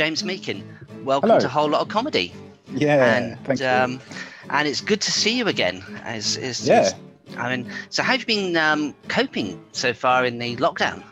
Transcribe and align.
James 0.00 0.22
Meakin. 0.22 0.62
Welcome 1.04 1.28
Hello. 1.28 1.40
to 1.40 1.46
Whole 1.46 1.68
Lot 1.68 1.82
of 1.82 1.88
Comedy. 1.88 2.32
Yeah, 2.72 3.16
and 3.16 3.38
thank 3.44 3.60
you. 3.60 3.66
um, 3.66 4.00
and 4.48 4.66
it's 4.66 4.80
good 4.80 5.02
to 5.02 5.12
see 5.12 5.36
you 5.36 5.46
again. 5.46 5.84
It's, 6.06 6.36
it's, 6.36 6.66
Yeah. 6.66 6.86
it's- 6.86 6.94
I 7.36 7.54
mean, 7.54 7.70
so 7.90 8.02
how 8.02 8.12
have 8.12 8.20
you 8.20 8.26
been 8.26 8.56
um, 8.56 8.94
coping 9.08 9.62
so 9.72 9.92
far 9.92 10.24
in 10.24 10.38
the 10.38 10.56
lockdown? 10.56 11.02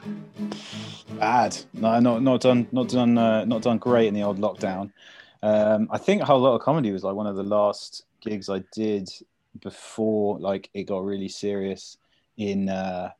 Bad. 1.18 1.54
No, 1.74 2.00
not 2.00 2.22
not 2.22 2.40
done. 2.40 2.66
Not 2.72 2.88
done. 2.88 3.18
Uh, 3.18 3.44
not 3.44 3.60
done 3.60 3.76
great 3.76 4.06
in 4.06 4.14
the 4.14 4.22
old 4.22 4.38
lockdown. 4.38 4.90
Um, 5.42 5.88
I 5.90 5.98
think 5.98 6.22
a 6.22 6.24
whole 6.24 6.40
lot 6.40 6.54
of 6.54 6.62
comedy 6.62 6.90
was 6.90 7.04
like 7.04 7.14
one 7.14 7.26
of 7.26 7.36
the 7.36 7.42
last 7.42 8.06
gigs 8.22 8.48
I 8.48 8.64
did 8.72 9.10
before 9.60 10.38
like 10.38 10.70
it 10.72 10.84
got 10.84 11.04
really 11.04 11.28
serious 11.28 11.98
in 12.38 12.70
uh, 12.70 13.10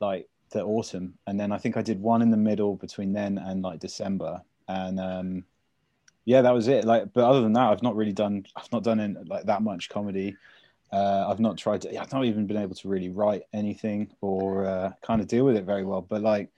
like 0.00 0.26
the 0.50 0.62
autumn, 0.62 1.14
and 1.26 1.38
then 1.38 1.52
I 1.52 1.58
think 1.58 1.76
I 1.76 1.82
did 1.82 2.00
one 2.00 2.22
in 2.22 2.30
the 2.30 2.36
middle 2.36 2.76
between 2.76 3.12
then 3.12 3.38
and 3.38 3.62
like 3.62 3.80
December, 3.80 4.42
and 4.68 5.00
um, 5.00 5.44
yeah, 6.24 6.42
that 6.42 6.54
was 6.54 6.68
it. 6.68 6.84
Like, 6.84 7.12
but 7.12 7.24
other 7.24 7.40
than 7.40 7.52
that, 7.54 7.70
I've 7.70 7.82
not 7.82 7.96
really 7.96 8.12
done. 8.12 8.44
I've 8.56 8.70
not 8.72 8.82
done 8.82 9.00
in, 9.00 9.24
like 9.26 9.44
that 9.46 9.62
much 9.62 9.88
comedy. 9.88 10.36
Uh, 10.92 11.26
I've 11.28 11.40
not 11.40 11.56
tried 11.56 11.82
to. 11.82 12.00
I've 12.00 12.12
not 12.12 12.24
even 12.24 12.46
been 12.46 12.56
able 12.56 12.74
to 12.74 12.88
really 12.88 13.08
write 13.08 13.42
anything 13.52 14.12
or 14.20 14.66
uh, 14.66 14.92
kind 15.02 15.20
of 15.20 15.28
deal 15.28 15.44
with 15.44 15.56
it 15.56 15.64
very 15.64 15.84
well. 15.84 16.02
But 16.02 16.22
like 16.22 16.50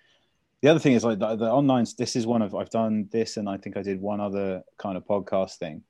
the 0.63 0.69
other 0.69 0.81
thing 0.81 0.95
is 0.95 1.05
like 1.05 1.19
the, 1.19 1.37
the 1.37 1.51
online. 1.51 1.87
This 1.97 2.17
is 2.17 2.27
one 2.27 2.43
of 2.43 2.55
I've 2.55 2.71
done 2.71 3.09
this, 3.13 3.37
and 3.37 3.49
I 3.49 3.59
think 3.59 3.77
I 3.77 3.83
did 3.83 4.01
one 4.01 4.21
other 4.21 4.63
kind 4.79 4.97
of 4.97 5.07
podcast 5.07 5.57
thing, 5.57 5.83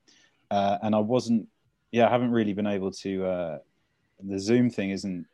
uh, 0.51 0.77
and 0.81 0.93
I 0.93 0.99
wasn't. 0.99 1.47
Yeah, 1.91 2.07
I 2.07 2.11
haven't 2.11 2.31
really 2.31 2.53
been 2.53 2.67
able 2.67 2.91
to. 2.91 3.25
Uh, 3.25 3.57
the 4.21 4.39
Zoom 4.39 4.69
thing 4.69 4.89
isn't 4.91 5.25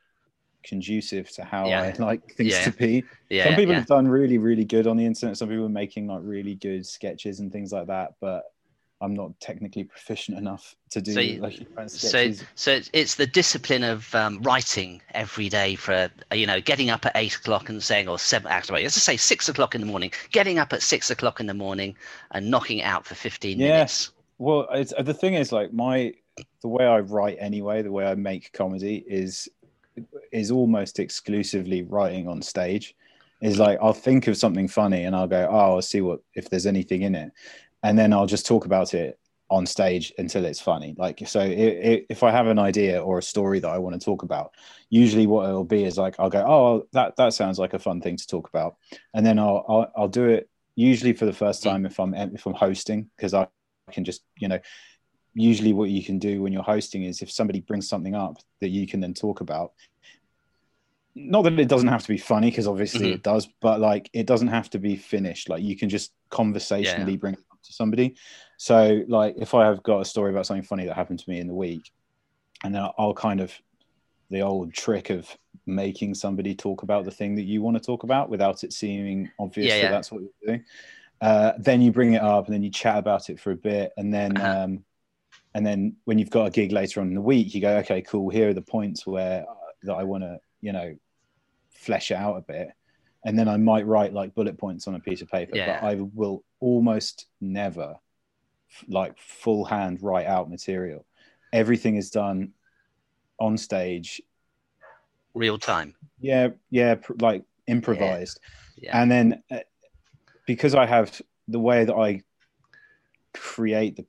conducive 0.66 1.30
to 1.32 1.44
how 1.44 1.68
Yeah. 1.68 1.82
I 1.84 1.94
like 2.04 2.34
things 2.36 2.54
Yeah. 2.54 2.66
to 2.66 2.72
be. 2.72 3.04
Yeah, 3.30 3.46
Some 3.46 3.55
people 3.55 3.76
have 3.76 3.86
done 3.88 4.08
really, 4.08 4.38
really 4.38 4.66
good 4.66 4.88
on 4.88 4.98
the 4.98 5.05
internet. 5.05 5.38
Some 5.38 5.50
people 5.50 5.66
are 5.66 5.70
making 5.70 6.08
like 6.08 6.22
really 6.24 6.55
good 6.55 6.86
sketches 6.86 7.40
and 7.40 7.52
things 7.52 7.71
like 7.71 7.88
that, 7.88 8.16
but 8.20 8.44
I'm 9.02 9.13
not 9.13 9.38
technically 9.41 9.84
proficient 9.84 10.38
enough 10.38 10.74
to 10.91 11.02
do 11.02 11.12
So 11.13 11.20
you- 11.20 11.41
like 11.41 11.60
So, 11.88 12.32
so 12.55 12.71
it's, 12.71 12.90
it's 12.93 13.16
the 13.16 13.27
discipline 13.27 13.84
of 13.84 14.13
um, 14.16 14.41
writing 14.41 15.02
every 15.13 15.49
day 15.49 15.76
for 15.76 16.10
you 16.34 16.48
know 16.48 16.62
getting 16.62 16.90
up 16.90 17.05
at 17.05 17.12
eight 17.16 17.36
o'clock 17.36 17.70
and 17.70 17.84
saying 17.84 18.08
or 18.08 18.18
seven 18.18 18.49
actually 18.52 18.84
let's 18.84 18.93
just 18.93 19.05
say 19.05 19.18
six 19.18 19.49
o'clock 19.49 19.76
in 19.76 19.82
the 19.82 19.88
morning, 19.88 20.12
getting 20.32 20.60
up 20.60 20.71
at 20.74 20.82
six 20.82 21.12
o'clock 21.12 21.40
in 21.40 21.46
the 21.46 21.54
morning 21.54 21.96
and 22.32 22.49
knocking 22.49 22.80
it 22.80 22.84
out 22.84 23.05
for 23.05 23.16
fifteen 23.16 23.60
Yeah. 23.60 23.68
minutes. 23.68 24.12
Well, 24.38 24.68
it's, 24.71 24.93
the 24.98 25.13
thing 25.13 25.34
is, 25.36 25.52
like 25.52 25.71
my 25.74 26.13
the 26.62 26.68
way 26.68 26.86
I 26.86 26.99
write 26.99 27.38
anyway, 27.40 27.82
the 27.82 27.91
way 27.91 28.05
I 28.05 28.16
make 28.16 28.52
comedy 28.54 29.04
is 29.08 29.48
is 30.32 30.51
almost 30.51 30.99
exclusively 30.99 31.84
writing 31.84 32.27
on 32.27 32.41
stage. 32.41 32.96
Is 33.41 33.60
like 33.60 33.77
I'll 33.82 33.93
think 33.93 34.27
of 34.27 34.37
something 34.37 34.68
funny 34.68 35.04
and 35.04 35.15
I'll 35.15 35.27
go, 35.27 35.48
oh, 35.49 35.76
I'll 35.76 35.82
see 35.82 36.02
what 36.02 36.21
if 36.34 36.49
there's 36.49 36.65
anything 36.65 37.02
in 37.02 37.15
it, 37.15 37.32
and 37.84 37.98
then 37.98 38.13
I'll 38.13 38.26
just 38.26 38.46
talk 38.46 38.65
about 38.65 38.93
it 38.93 39.20
on 39.49 39.65
stage 39.65 40.12
until 40.18 40.46
it's 40.46 40.60
funny. 40.60 40.96
Like 40.98 41.21
so, 41.27 41.41
i 41.41 41.43
i 41.43 42.05
if 42.10 42.24
I 42.24 42.32
have 42.32 42.48
an 42.48 42.60
idea 42.60 43.02
or 43.02 43.20
a 43.20 43.24
story 43.24 43.60
that 43.60 43.70
I 43.70 43.77
want 43.77 43.99
to 43.99 44.04
talk 44.04 44.24
about, 44.24 44.54
usually 44.90 45.27
what 45.27 45.48
it'll 45.48 45.63
be 45.63 45.84
is 45.84 45.98
like 45.98 46.15
I'll 46.18 46.30
go, 46.30 46.46
oh, 46.48 46.87
that 46.93 47.15
that 47.18 47.34
sounds 47.34 47.59
like 47.59 47.74
a 47.74 47.80
fun 47.80 48.02
thing 48.02 48.18
to 48.18 48.27
talk 48.27 48.48
about, 48.49 48.77
and 49.13 49.26
then 49.26 49.37
I'll 49.37 49.65
I'll, 49.68 49.91
I'll 49.98 50.07
do 50.07 50.26
it 50.30 50.49
usually 50.76 51.13
for 51.13 51.26
the 51.26 51.34
first 51.34 51.63
time 51.63 51.85
if 51.85 51.99
I'm 51.99 52.13
if 52.13 52.46
I'm 52.46 52.54
hosting 52.54 53.09
because 53.15 53.34
I 53.34 53.48
can 53.91 54.04
just 54.04 54.24
you 54.37 54.48
know 54.48 54.59
usually 55.36 55.74
what 55.74 55.90
you 55.90 56.04
can 56.04 56.18
do 56.18 56.41
when 56.41 56.52
you're 56.54 56.64
hosting 56.64 57.04
is 57.04 57.22
if 57.22 57.30
somebody 57.30 57.60
brings 57.60 57.88
something 57.88 58.16
up 58.16 58.38
that 58.62 58.70
you 58.70 58.88
can 58.88 59.00
then 59.02 59.14
talk 59.14 59.42
about 59.42 59.74
not 61.18 61.44
that 61.44 61.58
it 61.60 61.68
doesn't 61.70 61.88
have 61.88 62.02
to 62.02 62.10
be 62.10 62.18
funny 62.18 62.50
because 62.50 62.68
obviously 62.68 63.08
Mhm. 63.08 63.14
it 63.16 63.24
does 63.24 63.48
but 63.62 63.80
like 63.80 64.09
it 64.14 64.25
doesn't 64.25 64.50
have 64.50 64.69
to 64.69 64.80
be 64.80 64.96
finished 64.96 65.47
like 65.50 65.64
you 65.64 65.75
can 65.78 65.88
just 65.90 66.12
conversationally 66.30 67.16
bring 67.18 67.34
it 67.34 67.40
up 67.52 67.59
to 67.64 67.72
somebody 67.74 68.16
so 68.58 69.02
like 69.08 69.36
if 69.38 69.53
i 69.53 69.66
have 69.66 69.81
got 69.84 70.02
a 70.02 70.06
story 70.06 70.31
about 70.31 70.46
something 70.46 70.64
funny 70.64 70.86
that 70.86 70.96
happened 70.96 71.19
to 71.19 71.30
me 71.30 71.40
in 71.40 71.47
the 71.47 71.53
week 71.53 71.90
and 72.64 72.74
then 72.76 72.86
i'll 72.98 73.14
kind 73.14 73.40
of 73.40 73.54
the 74.30 74.42
old 74.42 74.74
trick 74.74 75.09
of 75.09 75.30
making 75.66 76.14
somebody 76.14 76.56
talk 76.56 76.84
about 76.84 77.06
the 77.06 77.12
thing 77.12 77.36
that 77.36 77.44
you 77.44 77.62
want 77.62 77.78
to 77.78 77.84
talk 77.84 78.04
about 78.04 78.30
without 78.30 78.64
it 78.64 78.74
seeming 78.74 79.30
obvious 79.40 79.68
Yeah, 79.70 79.76
that 79.78 79.84
yeah. 79.84 79.92
that's 79.92 80.12
what 80.12 80.22
you're 80.22 80.32
doing 80.46 80.66
uh, 81.22 81.54
then 81.59 81.82
you 81.82 81.92
bring 81.94 82.14
it 82.14 82.22
up 82.22 82.46
and 82.46 82.54
then 82.54 82.62
you 82.62 82.70
chat 82.70 82.98
about 82.98 83.30
it 83.30 83.40
for 83.40 83.52
a 83.52 83.56
bit 83.56 83.92
and 83.96 84.14
then 84.14 84.36
Uh-huh. 84.36 84.64
um, 84.64 84.84
and 85.56 85.66
then 85.66 85.96
when 86.04 86.20
you've 86.20 86.30
got 86.30 86.46
a 86.48 86.52
gig 86.52 86.72
later 86.72 87.00
on 87.02 87.08
in 87.08 87.16
the 87.16 87.22
week 87.22 87.56
you 87.56 87.62
go 87.62 87.78
okay 87.78 88.02
cool 88.02 88.30
here 88.30 88.50
are 88.50 88.54
the 88.54 88.62
points 88.62 89.08
where 89.08 89.42
uh, 89.50 89.54
that 89.84 89.94
i 89.96 90.04
want 90.04 90.22
to 90.24 90.38
you 90.62 90.72
know 90.72 90.96
flesh 91.72 92.12
out 92.12 92.36
a 92.38 92.42
bit 92.42 92.68
and 93.26 93.40
then 93.40 93.48
i 93.48 93.58
might 93.58 93.88
write 93.88 94.14
like 94.14 94.36
bullet 94.36 94.58
points 94.58 94.88
on 94.88 94.94
a 94.96 95.00
piece 95.00 95.22
of 95.22 95.30
paper 95.32 95.56
Yeah. 95.56 95.80
but 95.82 95.88
i 95.88 95.96
will 96.14 96.44
almost 96.60 97.28
never 97.42 97.96
like 98.88 99.18
full 99.18 99.64
hand 99.66 100.04
write 100.04 100.28
out 100.28 100.50
material 100.50 101.06
everything 101.54 101.96
is 101.96 102.12
done 102.12 102.52
on 103.40 103.58
stage 103.58 104.22
Real 105.34 105.58
time. 105.58 105.96
yeah 106.20 106.50
yeah 106.70 106.96
like 107.20 107.44
improvised 107.68 108.40
Yeah. 108.78 109.02
and 109.02 109.10
then 109.10 109.44
uh, 109.50 109.60
because 110.46 110.76
i 110.76 110.86
have 110.86 111.22
the 111.48 111.60
way 111.60 111.86
that 111.86 111.96
i 111.96 112.22
create 113.34 113.96
the 113.96 114.06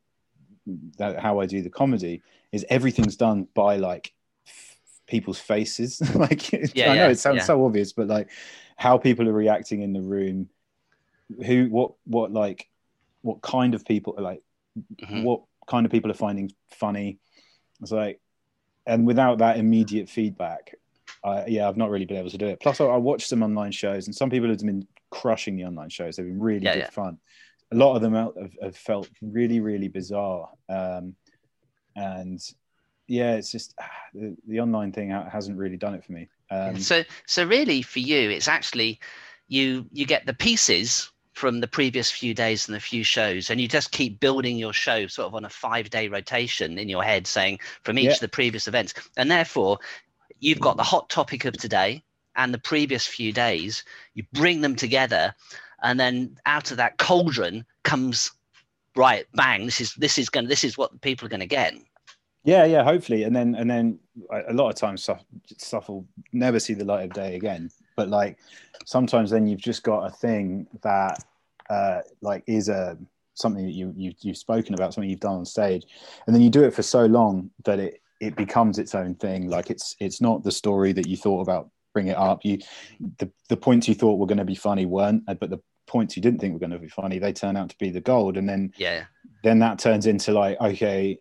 that 0.99 1.19
how 1.21 1.41
i 1.41 1.47
do 1.47 1.63
the 1.63 1.71
comedy 1.71 2.23
is 2.53 2.65
everything's 2.69 3.17
done 3.17 3.47
by 3.55 3.77
like 3.77 4.13
f- 4.47 4.77
people's 5.07 5.39
faces 5.39 6.01
like 6.15 6.53
Yeah, 6.75 6.91
i 6.93 6.95
know 6.97 7.05
yeah, 7.05 7.09
it 7.09 7.19
sounds 7.19 7.39
yeah. 7.39 7.47
so 7.47 7.65
obvious 7.65 7.93
but 7.93 8.09
like 8.09 8.31
how 8.77 8.99
people 8.99 9.29
are 9.29 9.33
reacting 9.33 9.83
in 9.83 9.93
the 9.93 10.01
room 10.01 10.49
who 11.45 11.67
what 11.67 11.93
what 12.05 12.33
like 12.33 12.69
what 13.23 13.43
kind 13.43 13.75
of 13.75 13.85
people 13.85 14.15
are 14.19 14.23
like 14.23 14.43
Mhm. 15.03 15.23
what 15.23 15.41
kind 15.67 15.87
of 15.87 15.93
people 15.93 16.11
are 16.11 16.15
finding 16.15 16.53
funny 16.71 17.19
it's 17.81 17.93
like 17.93 18.21
and 18.87 19.07
without 19.07 19.39
that 19.39 19.59
immediate 19.59 20.09
feedback 20.09 20.75
I, 21.25 21.47
yeah 21.47 21.69
i've 21.69 21.77
not 21.77 21.91
really 21.91 22.05
been 22.07 22.19
able 22.19 22.31
to 22.31 22.39
do 22.39 22.47
it 22.47 22.61
plus 22.61 22.81
I, 22.81 22.87
I 22.87 22.97
watched 22.97 23.29
some 23.29 23.43
online 23.43 23.73
shows 23.73 24.07
and 24.07 24.15
some 24.15 24.31
people 24.31 24.49
have 24.49 24.59
been 24.59 24.87
crushing 25.11 25.57
the 25.57 25.65
online 25.65 25.89
shows 25.91 26.17
they've 26.17 26.27
been 26.27 26.41
really 26.41 26.61
Yeah, 26.61 26.75
good 26.75 26.81
yeah. 26.81 26.91
fun 26.91 27.19
a 27.73 27.77
lot 27.77 27.97
of 27.97 28.03
them 28.03 28.15
have, 28.15 28.53
have 28.63 28.77
felt 28.77 29.09
really 29.21 29.61
really 29.61 29.89
bizarre. 29.89 30.49
Um 30.69 31.15
and 31.95 32.41
yeah 33.09 33.37
it's 33.37 33.51
just 33.51 33.75
ah, 33.81 33.91
the, 34.15 34.37
the 34.47 34.61
online 34.61 34.93
thing 34.93 35.11
hasn't 35.11 35.57
really 35.57 35.77
done 35.77 35.95
it 35.95 36.05
for 36.05 36.13
me. 36.13 36.29
Um 36.51 36.79
so 36.79 37.03
so 37.27 37.45
really 37.47 37.83
for 37.83 38.01
you 38.01 38.31
it's 38.31 38.49
actually 38.49 39.01
you 39.49 39.87
you 39.93 40.07
get 40.07 40.27
the 40.27 40.35
pieces 40.35 41.11
from 41.33 41.61
the 41.61 41.69
previous 41.69 42.11
few 42.11 42.33
days 42.33 42.67
and 42.67 42.75
the 42.75 42.81
few 42.81 43.05
shows 43.05 43.51
and 43.51 43.61
you 43.61 43.69
just 43.69 43.93
keep 43.93 44.19
building 44.21 44.57
your 44.57 44.73
show 44.73 45.07
sort 45.07 45.27
of 45.27 45.35
on 45.35 45.45
a 45.45 45.51
five 45.51 45.91
day 45.91 46.09
rotation 46.09 46.79
in 46.79 46.89
your 46.89 47.03
head 47.03 47.27
saying 47.27 47.59
from 47.83 47.99
each 47.99 48.07
Yeah. 48.07 48.13
of 48.13 48.21
the 48.21 48.29
previous 48.29 48.67
events. 48.67 48.95
And 49.19 49.31
therefore 49.31 49.79
you've 50.41 50.61
got 50.61 50.77
the 50.77 50.83
hot 50.83 51.09
topic 51.11 51.45
of 51.45 51.53
today 51.55 52.03
and 52.37 52.53
the 52.55 52.59
previous 52.59 53.07
few 53.07 53.33
days. 53.33 53.85
You 54.15 54.25
bring 54.33 54.61
them 54.63 54.77
together 54.77 55.35
and 55.83 55.99
then 55.99 56.37
out 56.47 56.71
of 56.71 56.77
that 56.77 56.99
cauldron 56.99 57.65
comes 57.83 58.33
right 58.97 59.27
bang 59.35 59.65
this 59.65 59.81
is 59.81 59.95
this 59.95 60.19
is 60.19 60.29
going 60.29 60.47
this 60.47 60.65
is 60.65 60.79
what 60.79 61.01
people 61.01 61.27
are 61.27 61.29
going 61.29 61.41
to 61.41 61.47
get 61.47 61.75
Yeah, 62.47 62.65
yeah, 62.65 62.85
hopefully, 62.85 63.25
and 63.25 63.35
then 63.35 63.57
and 63.57 63.69
then 63.69 63.99
a 64.31 64.53
lot 64.53 64.69
of 64.69 64.77
times 64.77 65.03
stuff 65.03 65.25
stuff 65.59 65.89
will 65.89 66.07
never 66.33 66.61
see 66.61 66.75
the 66.75 66.85
light 66.85 67.05
of 67.05 67.13
day 67.13 67.35
again. 67.35 67.71
But 67.97 68.09
like 68.09 68.39
sometimes 68.85 69.31
then 69.31 69.49
you've 69.49 69.61
just 69.61 69.83
got 69.83 70.07
a 70.07 70.11
thing 70.11 70.69
that 70.83 71.25
uh, 71.69 72.03
like 72.21 72.45
is 72.47 72.69
a 72.69 72.97
something 73.35 73.67
that 73.67 73.73
you, 73.73 73.93
you 73.97 74.13
you've 74.21 74.37
spoken 74.37 74.75
about, 74.75 74.95
something 74.95 75.11
you've 75.11 75.19
done 75.19 75.39
on 75.39 75.45
stage, 75.45 75.87
and 76.27 76.35
then 76.35 76.41
you 76.41 76.49
do 76.49 76.63
it 76.63 76.73
for 76.73 76.83
so 76.83 77.07
long 77.07 77.51
that 77.65 77.81
it 77.81 78.01
it 78.21 78.37
becomes 78.37 78.79
its 78.79 78.95
own 78.95 79.17
thing. 79.17 79.51
Like 79.51 79.69
it's 79.69 79.97
it's 79.99 80.21
not 80.21 80.45
the 80.45 80.53
story 80.53 80.93
that 80.93 81.09
you 81.09 81.17
thought 81.17 81.41
about 81.41 81.71
bring 81.97 82.09
it 82.09 82.17
up. 82.19 82.45
You 82.45 82.59
the 83.19 83.31
the 83.49 83.57
points 83.57 83.89
you 83.89 83.95
thought 83.95 84.19
were 84.19 84.27
going 84.27 84.37
to 84.37 84.45
be 84.45 84.55
funny 84.55 84.85
weren't, 84.85 85.23
uh, 85.27 85.35
but 85.35 85.49
the 85.49 85.61
points 85.87 86.15
you 86.15 86.23
didn't 86.23 86.41
think 86.41 86.53
were 86.53 86.59
going 86.59 86.71
to 86.71 86.79
be 86.79 86.89
funny 86.89 87.19
they 87.19 87.33
turn 87.33 87.57
out 87.57 87.71
to 87.71 87.79
be 87.79 87.89
the 87.89 88.03
gold, 88.03 88.37
and 88.37 88.47
then 88.47 88.73
yeah 88.77 89.05
then 89.43 89.61
that 89.61 89.79
turns 89.79 90.07
into 90.07 90.33
like 90.33 90.61
okay 90.61 91.19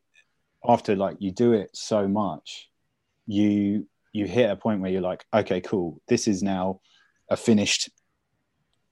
after 0.68 0.96
like 0.98 1.16
you 1.20 1.32
do 1.32 1.54
it 1.54 1.70
so 1.74 2.08
much 2.08 2.70
you 3.26 3.88
you 4.12 4.26
hit 4.26 4.50
a 4.50 4.56
point 4.56 4.82
where 4.82 4.92
you're 4.92 5.02
like 5.02 5.24
okay 5.34 5.62
cool 5.62 6.02
this 6.08 6.28
is 6.28 6.44
now 6.44 6.82
a 7.30 7.38
finished 7.38 7.90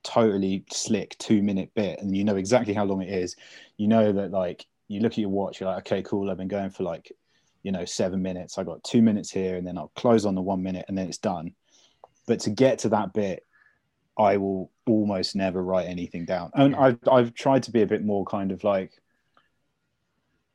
totally 0.03 0.63
slick 0.71 1.17
two 1.17 1.41
minute 1.41 1.71
bit. 1.75 1.99
And 1.99 2.15
you 2.15 2.23
know 2.23 2.35
exactly 2.35 2.73
how 2.73 2.85
long 2.85 3.01
it 3.01 3.09
is. 3.09 3.35
You 3.77 3.87
know 3.87 4.11
that 4.13 4.31
like 4.31 4.65
you 4.87 4.99
look 4.99 5.13
at 5.13 5.17
your 5.17 5.29
watch 5.29 5.59
you're 5.59 5.69
like 5.69 5.87
okay 5.87 6.03
cool 6.03 6.29
i've 6.29 6.37
been 6.37 6.49
going 6.49 6.69
for 6.69 6.83
like 6.83 7.11
you 7.63 7.71
know 7.71 7.85
seven 7.85 8.21
minutes. 8.21 8.57
I 8.57 8.63
got 8.63 8.83
two 8.83 9.01
minutes 9.01 9.31
here 9.31 9.55
and 9.55 9.65
then 9.65 9.77
i'll 9.77 9.91
close 9.95 10.25
on 10.25 10.35
the 10.35 10.41
one 10.41 10.61
minute 10.61 10.85
and 10.87 10.97
then 10.97 11.07
it's 11.07 11.17
done 11.17 11.53
but 12.27 12.39
to 12.39 12.49
get 12.49 12.79
to 12.79 12.89
that 12.89 13.13
bit 13.13 13.45
i 14.17 14.37
will 14.37 14.71
almost 14.85 15.35
never 15.35 15.63
write 15.63 15.87
anything 15.87 16.25
down 16.25 16.51
and 16.55 16.75
i've, 16.75 16.99
I've 17.09 17.33
tried 17.33 17.63
to 17.63 17.71
be 17.71 17.81
a 17.81 17.87
bit 17.87 18.03
more 18.03 18.25
kind 18.25 18.51
of 18.51 18.63
like 18.63 18.91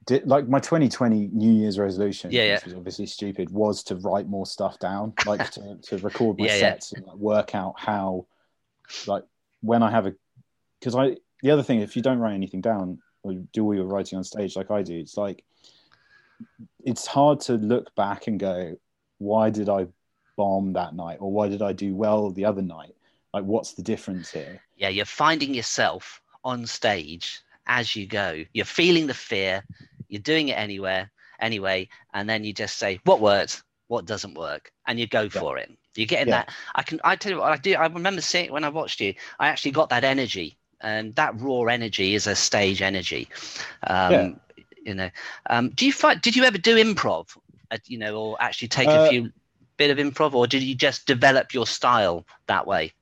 did, 0.08 0.26
like 0.26 0.48
my 0.48 0.58
2020 0.58 1.28
New 1.34 1.52
Year's 1.52 1.78
resolution, 1.78 2.30
Yeah, 2.32 2.44
yeah. 2.44 2.54
which 2.54 2.64
was 2.64 2.74
obviously 2.74 3.04
stupid, 3.04 3.50
was 3.50 3.82
to 3.84 3.96
write 3.96 4.26
more 4.26 4.46
stuff 4.46 4.78
down, 4.78 5.12
like 5.26 5.50
to, 5.50 5.76
to 5.82 5.98
record 5.98 6.38
my 6.38 6.46
yeah. 6.46 6.58
sets 6.58 6.94
and 6.94 7.04
like, 7.04 7.16
work 7.16 7.54
out 7.54 7.74
how, 7.76 8.26
like 9.06 9.22
when 9.60 9.82
I 9.82 9.90
have 9.90 10.06
a, 10.06 10.14
because 10.80 10.94
I 10.94 11.16
the 11.42 11.50
other 11.50 11.62
thing, 11.62 11.80
if 11.80 11.94
you 11.94 12.00
don't 12.00 12.18
write 12.18 12.32
anything 12.34 12.62
down 12.62 13.00
or 13.22 13.34
do 13.52 13.64
all 13.64 13.74
your 13.74 13.84
writing 13.84 14.16
on 14.16 14.24
stage 14.24 14.56
like 14.56 14.70
I 14.70 14.82
do, 14.82 14.98
it's 14.98 15.18
like 15.18 15.44
it's 16.82 17.06
hard 17.06 17.40
to 17.40 17.54
look 17.54 17.94
back 17.94 18.28
and 18.28 18.40
go, 18.40 18.76
why 19.18 19.50
did 19.50 19.68
I 19.68 19.88
bomb 20.38 20.72
that 20.72 20.94
night, 20.94 21.18
or 21.20 21.30
why 21.30 21.48
did 21.48 21.60
I 21.60 21.72
do 21.72 21.94
well 21.94 22.30
the 22.30 22.44
other 22.44 22.62
night? 22.62 22.94
Like, 23.34 23.44
what's 23.44 23.72
the 23.72 23.82
difference 23.82 24.30
here? 24.30 24.62
Yeah, 24.76 24.88
you're 24.88 25.04
finding 25.04 25.52
yourself 25.52 26.22
on 26.44 26.64
stage 26.64 27.42
as 27.66 27.94
you 27.94 28.06
go. 28.06 28.44
You're 28.54 28.64
feeling 28.64 29.08
the 29.08 29.14
fear. 29.14 29.64
You're 30.08 30.22
doing 30.22 30.48
it 30.48 30.54
anywhere, 30.54 31.10
anyway, 31.40 31.88
and 32.14 32.30
then 32.30 32.44
you 32.44 32.54
just 32.54 32.78
say, 32.78 33.00
"What 33.04 33.20
worked? 33.20 33.64
What 33.88 34.06
doesn't 34.06 34.34
work?" 34.34 34.72
and 34.86 34.98
you 34.98 35.06
go 35.06 35.22
yeah. 35.22 35.40
for 35.40 35.58
it. 35.58 35.70
You're 35.94 36.06
getting 36.06 36.28
yeah. 36.28 36.44
that. 36.44 36.54
I 36.74 36.82
can. 36.82 37.00
I 37.04 37.16
tell 37.16 37.32
you 37.32 37.38
what 37.38 37.52
I 37.52 37.56
do. 37.56 37.74
I 37.74 37.86
remember 37.86 38.22
seeing 38.22 38.52
when 38.52 38.64
I 38.64 38.68
watched 38.68 39.00
you. 39.00 39.14
I 39.38 39.48
actually 39.48 39.72
got 39.72 39.90
that 39.90 40.04
energy, 40.04 40.56
and 40.80 41.14
that 41.16 41.38
raw 41.40 41.64
energy 41.64 42.14
is 42.14 42.26
a 42.26 42.36
stage 42.36 42.80
energy. 42.80 43.28
Um, 43.86 44.12
yeah. 44.12 44.30
You 44.86 44.94
know. 44.94 45.10
Um, 45.50 45.70
do 45.70 45.84
you 45.84 45.92
find? 45.92 46.20
Did 46.20 46.36
you 46.36 46.44
ever 46.44 46.58
do 46.58 46.76
improv? 46.76 47.36
Uh, 47.70 47.78
you 47.86 47.98
know, 47.98 48.16
or 48.16 48.36
actually 48.40 48.68
take 48.68 48.88
uh, 48.88 48.92
a 48.92 49.08
few 49.10 49.32
bit 49.78 49.90
of 49.90 49.98
improv, 49.98 50.34
or 50.34 50.46
did 50.46 50.62
you 50.62 50.74
just 50.74 51.06
develop 51.06 51.54
your 51.54 51.66
style 51.66 52.26
that 52.46 52.66
way? 52.66 52.92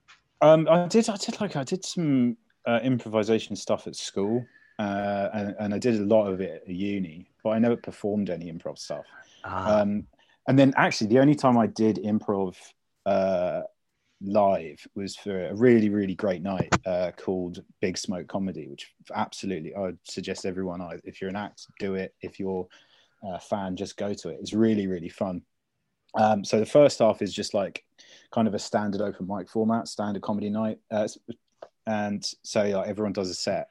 Um, 0.41 0.69
I 0.71 0.87
did. 0.87 1.09
I 1.09 1.17
did 1.17 1.41
like 1.41 1.57
I 1.57 1.65
did 1.65 1.85
some 1.85 2.37
uh, 2.67 2.81
improvisation 2.83 3.57
stuff 3.57 3.87
at 3.87 3.97
school, 3.97 4.45
uh, 4.79 5.29
and, 5.33 5.57
and 5.59 5.75
I 5.75 5.79
did 5.79 5.97
a 5.97 6.05
lot 6.05 6.29
of 6.29 6.41
it 6.41 6.63
at 6.69 6.75
uni, 6.75 7.31
but 7.43 7.51
I 7.51 7.59
never 7.59 7.77
performed 7.77 8.31
any 8.31 8.53
improv 8.53 8.79
stuff. 8.79 9.07
Ah. 9.45 9.81
Um, 9.81 10.07
and 10.49 10.59
then 10.59 10.73
actually, 10.77 11.09
the 11.09 11.19
only 11.19 11.35
time 11.35 11.59
I 11.59 11.67
did 11.67 11.97
improv 11.97 12.57
uh, 13.07 13.63
live 14.21 14.87
was 14.95 15.17
for 15.17 15.49
a 15.49 15.55
really 15.55 15.89
really 15.89 16.15
great 16.15 16.43
night 16.43 16.75
uh, 16.87 17.13
called 17.17 17.63
Big 17.81 17.97
Smoke 17.99 18.29
Comedy, 18.29 18.69
which 18.69 18.93
absolutely 19.15 19.75
I 19.75 19.81
would 19.81 19.99
suggest 20.05 20.47
everyone 20.47 20.87
if 21.05 21.21
you're 21.21 21.31
an 21.31 21.37
act 21.37 21.67
do 21.79 21.95
it. 21.95 22.15
If 22.21 22.39
you're 22.39 22.67
a 23.25 23.41
fan, 23.41 23.77
just 23.77 23.97
go 23.97 24.13
to 24.13 24.29
it. 24.29 24.39
It's 24.41 24.53
really 24.53 24.87
really 24.87 25.09
fun. 25.09 25.43
Um, 26.17 26.45
so 26.45 26.59
the 26.59 26.67
first 26.67 26.99
half 26.99 27.23
is 27.23 27.33
just 27.33 27.55
like 27.55 27.85
kind 28.33 28.49
of 28.49 28.55
a 28.55 28.59
standard 28.59 29.01
open 29.01 29.27
mic 29.27 29.49
format, 29.49 29.89
standard 29.89 30.23
comedy 30.23 30.51
night, 30.51 30.79
uh, 30.91 31.07
and 31.87 32.25
so 32.43 32.65
like, 32.65 32.89
everyone 32.89 33.13
does 33.13 33.31
a 33.31 33.35
set. 33.35 33.71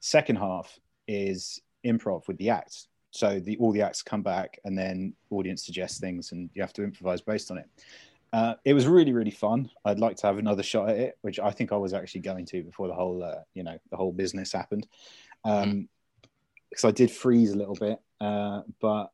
Second 0.00 0.36
half 0.36 0.78
is 1.08 1.60
improv 1.84 2.28
with 2.28 2.36
the 2.38 2.50
acts. 2.50 2.88
So 3.10 3.40
the 3.40 3.56
all 3.58 3.72
the 3.72 3.82
acts 3.82 4.02
come 4.02 4.22
back, 4.22 4.58
and 4.64 4.76
then 4.76 5.14
audience 5.30 5.64
suggests 5.64 5.98
things, 5.98 6.32
and 6.32 6.50
you 6.54 6.62
have 6.62 6.74
to 6.74 6.84
improvise 6.84 7.22
based 7.22 7.50
on 7.50 7.58
it. 7.58 7.66
Uh, 8.32 8.54
it 8.64 8.74
was 8.74 8.86
really 8.86 9.12
really 9.12 9.30
fun. 9.30 9.70
I'd 9.84 9.98
like 9.98 10.16
to 10.18 10.26
have 10.26 10.38
another 10.38 10.62
shot 10.62 10.90
at 10.90 10.96
it, 10.98 11.18
which 11.22 11.40
I 11.40 11.50
think 11.50 11.72
I 11.72 11.76
was 11.76 11.94
actually 11.94 12.20
going 12.20 12.44
to 12.46 12.62
before 12.62 12.88
the 12.88 12.94
whole 12.94 13.22
uh, 13.22 13.40
you 13.54 13.62
know 13.62 13.78
the 13.90 13.96
whole 13.96 14.12
business 14.12 14.52
happened. 14.52 14.86
Um, 15.44 15.88
because 16.68 16.84
I 16.84 16.90
did 16.90 17.10
freeze 17.10 17.52
a 17.52 17.56
little 17.56 17.76
bit, 17.76 17.98
uh, 18.20 18.62
but 18.80 19.10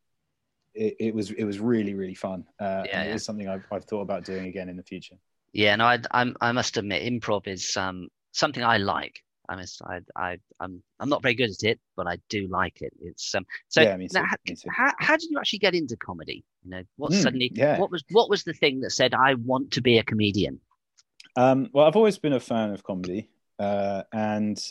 it, 0.75 0.97
it, 0.99 1.15
was 1.15 1.31
it 1.31 1.45
was 1.45 1.59
really 1.61 1.95
really 1.95 2.15
fun. 2.15 2.45
Uh, 2.61 2.83
yeah, 2.87 3.05
yeah. 3.05 3.11
It 3.11 3.15
is 3.17 3.25
something 3.25 3.49
I've, 3.49 3.65
I've 3.71 3.85
thought 3.85 4.03
about 4.03 4.25
doing 4.25 4.47
again 4.47 4.69
in 4.69 4.77
the 4.77 4.83
future. 4.83 5.17
Yeah, 5.53 5.77
no, 5.77 5.85
I 5.85 5.99
I'm, 6.11 6.37
I 6.41 6.53
must 6.53 6.77
admit, 6.77 7.03
improv 7.03 7.47
is 7.47 7.77
um, 7.77 8.09
something 8.33 8.65
I 8.65 8.79
like. 8.79 9.23
I 9.49 9.57
mean, 9.57 9.67
I, 9.85 10.01
I, 10.17 10.39
I'm, 10.61 10.83
I'm 10.99 11.09
not 11.09 11.21
very 11.21 11.35
good 11.35 11.51
at 11.51 11.63
it, 11.63 11.81
but 11.97 12.07
I 12.07 12.19
do 12.29 12.49
like 12.49 12.81
it. 12.81 12.93
It's 13.03 13.35
um. 13.35 13.45
So 13.69 13.83
yeah, 13.83 13.97
now, 14.13 14.25
how, 14.25 14.37
how, 14.71 14.93
how 14.99 15.17
did 15.17 15.31
you 15.31 15.39
actually 15.39 15.59
get 15.59 15.75
into 15.75 15.97
comedy? 15.97 16.45
You 16.65 16.71
know, 16.71 16.83
what 16.97 17.13
mm, 17.13 17.23
suddenly? 17.23 17.51
Yeah. 17.55 17.79
What 17.79 17.91
was 17.91 18.05
what 18.11 18.31
was 18.31 18.45
the 18.45 18.55
thing 18.55 18.81
that 18.81 18.91
said 18.91 19.15
I 19.15 19.35
want 19.35 19.73
to 19.73 19.83
be 19.83 19.99
a 19.99 20.05
comedian? 20.05 20.61
Um, 21.37 21.71
well, 21.73 21.87
I've 21.87 21.97
always 21.97 22.19
been 22.19 22.33
a 22.33 22.41
fan 22.41 22.71
of 22.71 22.83
comedy, 22.83 23.29
uh, 23.59 24.05
and 24.13 24.63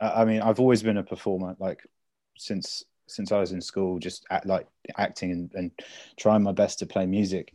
I 0.00 0.24
mean, 0.24 0.40
I've 0.40 0.60
always 0.60 0.82
been 0.82 0.98
a 0.98 1.02
performer. 1.04 1.56
Like 1.58 1.80
since 2.36 2.84
since 3.08 3.32
I 3.32 3.40
was 3.40 3.52
in 3.52 3.60
school, 3.60 3.98
just 3.98 4.26
act, 4.30 4.46
like 4.46 4.66
acting 4.96 5.32
and, 5.32 5.50
and, 5.54 5.70
trying 6.16 6.42
my 6.42 6.52
best 6.52 6.78
to 6.78 6.86
play 6.86 7.06
music. 7.06 7.54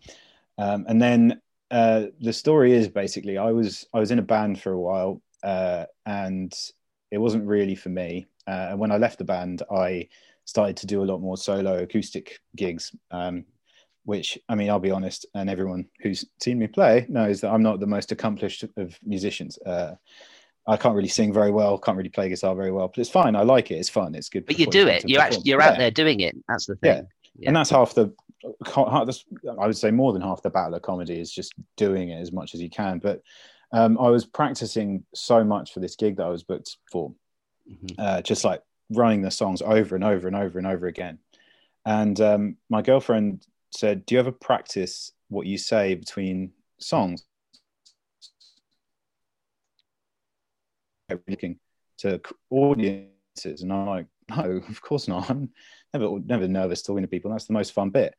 Um, 0.57 0.85
and 0.87 1.01
then 1.01 1.41
uh, 1.71 2.07
the 2.19 2.33
story 2.33 2.73
is 2.73 2.87
basically 2.87 3.37
I 3.37 3.51
was 3.51 3.87
I 3.93 3.99
was 3.99 4.11
in 4.11 4.19
a 4.19 4.23
band 4.23 4.61
for 4.61 4.71
a 4.71 4.79
while, 4.79 5.21
uh, 5.43 5.85
and 6.05 6.53
it 7.11 7.17
wasn't 7.17 7.47
really 7.47 7.75
for 7.75 7.89
me. 7.89 8.27
Uh, 8.47 8.67
and 8.71 8.79
when 8.79 8.91
I 8.91 8.97
left 8.97 9.17
the 9.17 9.25
band, 9.25 9.63
I 9.71 10.09
started 10.45 10.77
to 10.77 10.87
do 10.87 11.01
a 11.01 11.05
lot 11.05 11.19
more 11.19 11.37
solo 11.37 11.77
acoustic 11.79 12.39
gigs. 12.55 12.95
Um, 13.11 13.45
which 14.05 14.37
I 14.49 14.55
mean, 14.55 14.69
I'll 14.69 14.79
be 14.79 14.91
honest, 14.91 15.25
and 15.33 15.49
everyone 15.49 15.85
who's 16.01 16.25
seen 16.41 16.59
me 16.59 16.67
play 16.67 17.05
knows 17.09 17.41
that 17.41 17.51
I'm 17.51 17.63
not 17.63 17.79
the 17.79 17.87
most 17.87 18.11
accomplished 18.11 18.65
of 18.77 18.97
musicians. 19.03 19.57
Uh, 19.59 19.95
I 20.65 20.77
can't 20.77 20.95
really 20.95 21.09
sing 21.09 21.33
very 21.33 21.51
well, 21.51 21.77
can't 21.77 21.97
really 21.97 22.09
play 22.09 22.29
guitar 22.29 22.55
very 22.55 22.71
well, 22.71 22.87
but 22.87 22.97
it's 22.99 23.09
fine. 23.09 23.35
I 23.35 23.41
like 23.41 23.69
it. 23.71 23.75
It's 23.75 23.89
fun. 23.89 24.15
It's 24.15 24.29
good. 24.29 24.45
But 24.45 24.59
you 24.59 24.65
do 24.67 24.87
it. 24.87 25.03
You're 25.07 25.21
actually 25.21 25.43
you're 25.45 25.59
yeah. 25.59 25.69
out 25.69 25.77
there 25.77 25.91
doing 25.91 26.21
it. 26.21 26.35
That's 26.47 26.67
the 26.67 26.75
thing. 26.75 26.95
Yeah. 26.95 27.01
yeah. 27.37 27.49
And 27.49 27.55
that's 27.55 27.69
half 27.69 27.93
the. 27.93 28.13
I 28.77 29.65
would 29.65 29.77
say 29.77 29.91
more 29.91 30.11
than 30.11 30.21
half 30.21 30.41
the 30.41 30.49
battle 30.49 30.75
of 30.75 30.81
comedy 30.81 31.19
is 31.19 31.31
just 31.31 31.53
doing 31.77 32.09
it 32.09 32.19
as 32.19 32.33
much 32.33 32.53
as 32.53 32.61
you 32.61 32.69
can. 32.69 32.99
But 32.99 33.21
um, 33.71 33.97
I 33.97 34.09
was 34.09 34.25
practicing 34.25 35.03
so 35.15 35.43
much 35.43 35.73
for 35.73 35.79
this 35.79 35.95
gig 35.95 36.17
that 36.17 36.25
I 36.25 36.29
was 36.29 36.43
booked 36.43 36.77
for, 36.91 37.13
mm-hmm. 37.69 37.95
uh, 37.97 38.21
just 38.21 38.43
like 38.43 38.61
running 38.89 39.21
the 39.21 39.31
songs 39.31 39.61
over 39.61 39.95
and 39.95 40.03
over 40.03 40.27
and 40.27 40.35
over 40.35 40.57
and 40.57 40.67
over 40.67 40.87
again. 40.87 41.19
And 41.85 42.19
um, 42.21 42.57
my 42.69 42.81
girlfriend 42.81 43.45
said, 43.71 44.05
"Do 44.05 44.15
you 44.15 44.19
ever 44.19 44.31
practice 44.31 45.11
what 45.29 45.45
you 45.45 45.57
say 45.57 45.95
between 45.95 46.51
songs?" 46.79 47.25
Looking 51.27 51.59
to 51.99 52.21
audiences, 52.49 53.61
and 53.61 53.71
I'm 53.71 53.85
like, 53.87 54.05
no, 54.29 54.61
of 54.69 54.81
course 54.81 55.07
not. 55.07 55.29
I'm 55.29 55.49
never 55.93 56.19
never 56.25 56.47
nervous 56.47 56.81
talking 56.81 57.03
to 57.03 57.07
people. 57.07 57.31
That's 57.31 57.45
the 57.45 57.53
most 57.53 57.73
fun 57.73 57.89
bit. 57.89 58.15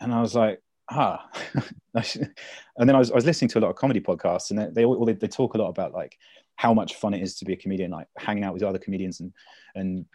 And 0.00 0.12
I 0.12 0.20
was 0.20 0.34
like, 0.34 0.62
ah. 0.90 1.28
and 1.94 2.88
then 2.88 2.94
I 2.94 2.98
was, 2.98 3.10
I 3.10 3.14
was 3.14 3.26
listening 3.26 3.48
to 3.50 3.58
a 3.58 3.60
lot 3.60 3.70
of 3.70 3.76
comedy 3.76 4.00
podcasts, 4.00 4.50
and 4.50 4.58
they 4.58 4.68
they, 4.70 4.84
all, 4.84 5.04
they 5.04 5.14
they 5.14 5.28
talk 5.28 5.54
a 5.54 5.58
lot 5.58 5.68
about 5.68 5.92
like 5.92 6.16
how 6.56 6.74
much 6.74 6.96
fun 6.96 7.14
it 7.14 7.22
is 7.22 7.36
to 7.36 7.44
be 7.44 7.52
a 7.52 7.56
comedian, 7.56 7.90
like 7.90 8.08
hanging 8.16 8.44
out 8.44 8.54
with 8.54 8.62
other 8.62 8.78
comedians 8.78 9.20
and 9.20 9.32
and 9.74 10.06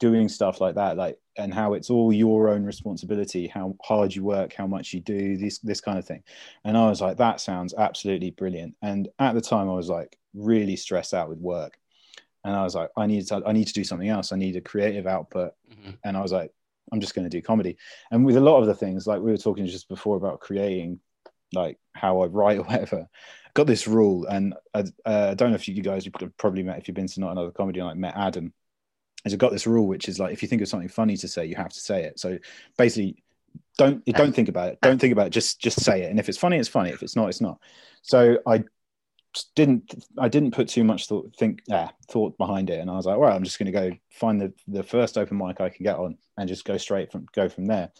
doing 0.00 0.28
stuff 0.28 0.60
like 0.60 0.74
that, 0.74 0.96
like 0.96 1.18
and 1.36 1.52
how 1.52 1.74
it's 1.74 1.90
all 1.90 2.12
your 2.12 2.48
own 2.48 2.64
responsibility, 2.64 3.46
how 3.46 3.76
hard 3.82 4.14
you 4.14 4.24
work, 4.24 4.52
how 4.52 4.66
much 4.66 4.92
you 4.92 5.00
do, 5.00 5.36
this 5.36 5.58
this 5.58 5.80
kind 5.80 5.98
of 5.98 6.06
thing. 6.06 6.22
And 6.64 6.76
I 6.76 6.88
was 6.88 7.00
like, 7.00 7.16
that 7.18 7.40
sounds 7.40 7.74
absolutely 7.76 8.30
brilliant. 8.30 8.76
And 8.82 9.08
at 9.18 9.34
the 9.34 9.40
time, 9.40 9.68
I 9.68 9.74
was 9.74 9.88
like, 9.88 10.16
really 10.34 10.76
stressed 10.76 11.14
out 11.14 11.28
with 11.28 11.38
work 11.38 11.78
and 12.44 12.54
i 12.54 12.62
was 12.62 12.74
like 12.74 12.90
i 12.96 13.06
need 13.06 13.26
to 13.26 13.42
i 13.46 13.52
need 13.52 13.66
to 13.66 13.72
do 13.72 13.84
something 13.84 14.08
else 14.08 14.32
i 14.32 14.36
need 14.36 14.56
a 14.56 14.60
creative 14.60 15.06
output 15.06 15.52
mm-hmm. 15.70 15.90
and 16.04 16.16
i 16.16 16.20
was 16.20 16.32
like 16.32 16.52
i'm 16.92 17.00
just 17.00 17.14
going 17.14 17.24
to 17.24 17.30
do 17.30 17.42
comedy 17.42 17.76
and 18.10 18.24
with 18.24 18.36
a 18.36 18.40
lot 18.40 18.60
of 18.60 18.66
the 18.66 18.74
things 18.74 19.06
like 19.06 19.20
we 19.20 19.30
were 19.30 19.36
talking 19.36 19.66
just 19.66 19.88
before 19.88 20.16
about 20.16 20.40
creating 20.40 20.98
like 21.52 21.78
how 21.94 22.20
i 22.20 22.26
write 22.26 22.58
or 22.58 22.62
whatever 22.64 23.08
got 23.54 23.66
this 23.66 23.86
rule 23.86 24.26
and 24.26 24.54
i, 24.74 24.80
uh, 25.04 25.28
I 25.30 25.34
don't 25.34 25.50
know 25.50 25.56
if 25.56 25.68
you, 25.68 25.80
guys 25.82 26.04
you 26.04 26.12
probably 26.36 26.62
met 26.62 26.78
if 26.78 26.88
you've 26.88 26.94
been 26.94 27.06
to 27.06 27.20
not 27.20 27.32
another 27.32 27.50
comedy 27.50 27.80
like 27.80 27.96
met 27.96 28.16
adam 28.16 28.52
has 29.24 29.36
got 29.36 29.52
this 29.52 29.66
rule 29.66 29.86
which 29.86 30.08
is 30.08 30.18
like 30.18 30.32
if 30.32 30.42
you 30.42 30.48
think 30.48 30.62
of 30.62 30.68
something 30.68 30.88
funny 30.88 31.16
to 31.16 31.28
say 31.28 31.46
you 31.46 31.56
have 31.56 31.72
to 31.72 31.80
say 31.80 32.04
it. 32.04 32.18
So 32.18 32.38
basically 32.76 33.22
don't 33.78 34.04
don't 34.04 34.34
think 34.34 34.48
about 34.48 34.68
it. 34.68 34.78
Don't 34.82 35.00
think 35.00 35.12
about 35.12 35.28
it. 35.28 35.30
Just 35.30 35.60
just 35.60 35.80
say 35.80 36.02
it. 36.02 36.10
And 36.10 36.18
if 36.18 36.28
it's 36.28 36.38
funny 36.38 36.58
it's 36.58 36.68
funny. 36.68 36.90
If 36.90 37.02
it's 37.02 37.16
not 37.16 37.28
it's 37.28 37.40
not. 37.40 37.58
So 38.02 38.38
i 38.46 38.64
didn't 39.54 40.04
I 40.18 40.28
didn't 40.28 40.52
put 40.52 40.68
too 40.68 40.84
much 40.84 41.06
thought 41.06 41.34
think 41.36 41.62
uh, 41.70 41.88
thought 42.08 42.36
behind 42.38 42.70
it, 42.70 42.80
and 42.80 42.90
I 42.90 42.94
was 42.94 43.06
like, 43.06 43.18
well, 43.18 43.32
I'm 43.32 43.44
just 43.44 43.58
going 43.58 43.66
to 43.66 43.72
go 43.72 43.96
find 44.10 44.40
the 44.40 44.52
the 44.68 44.82
first 44.82 45.18
open 45.18 45.38
mic 45.38 45.60
I 45.60 45.68
can 45.68 45.84
get 45.84 45.96
on 45.96 46.16
and 46.36 46.48
just 46.48 46.64
go 46.64 46.76
straight 46.76 47.10
from 47.10 47.26
go 47.34 47.48
from 47.48 47.66
there. 47.66 47.90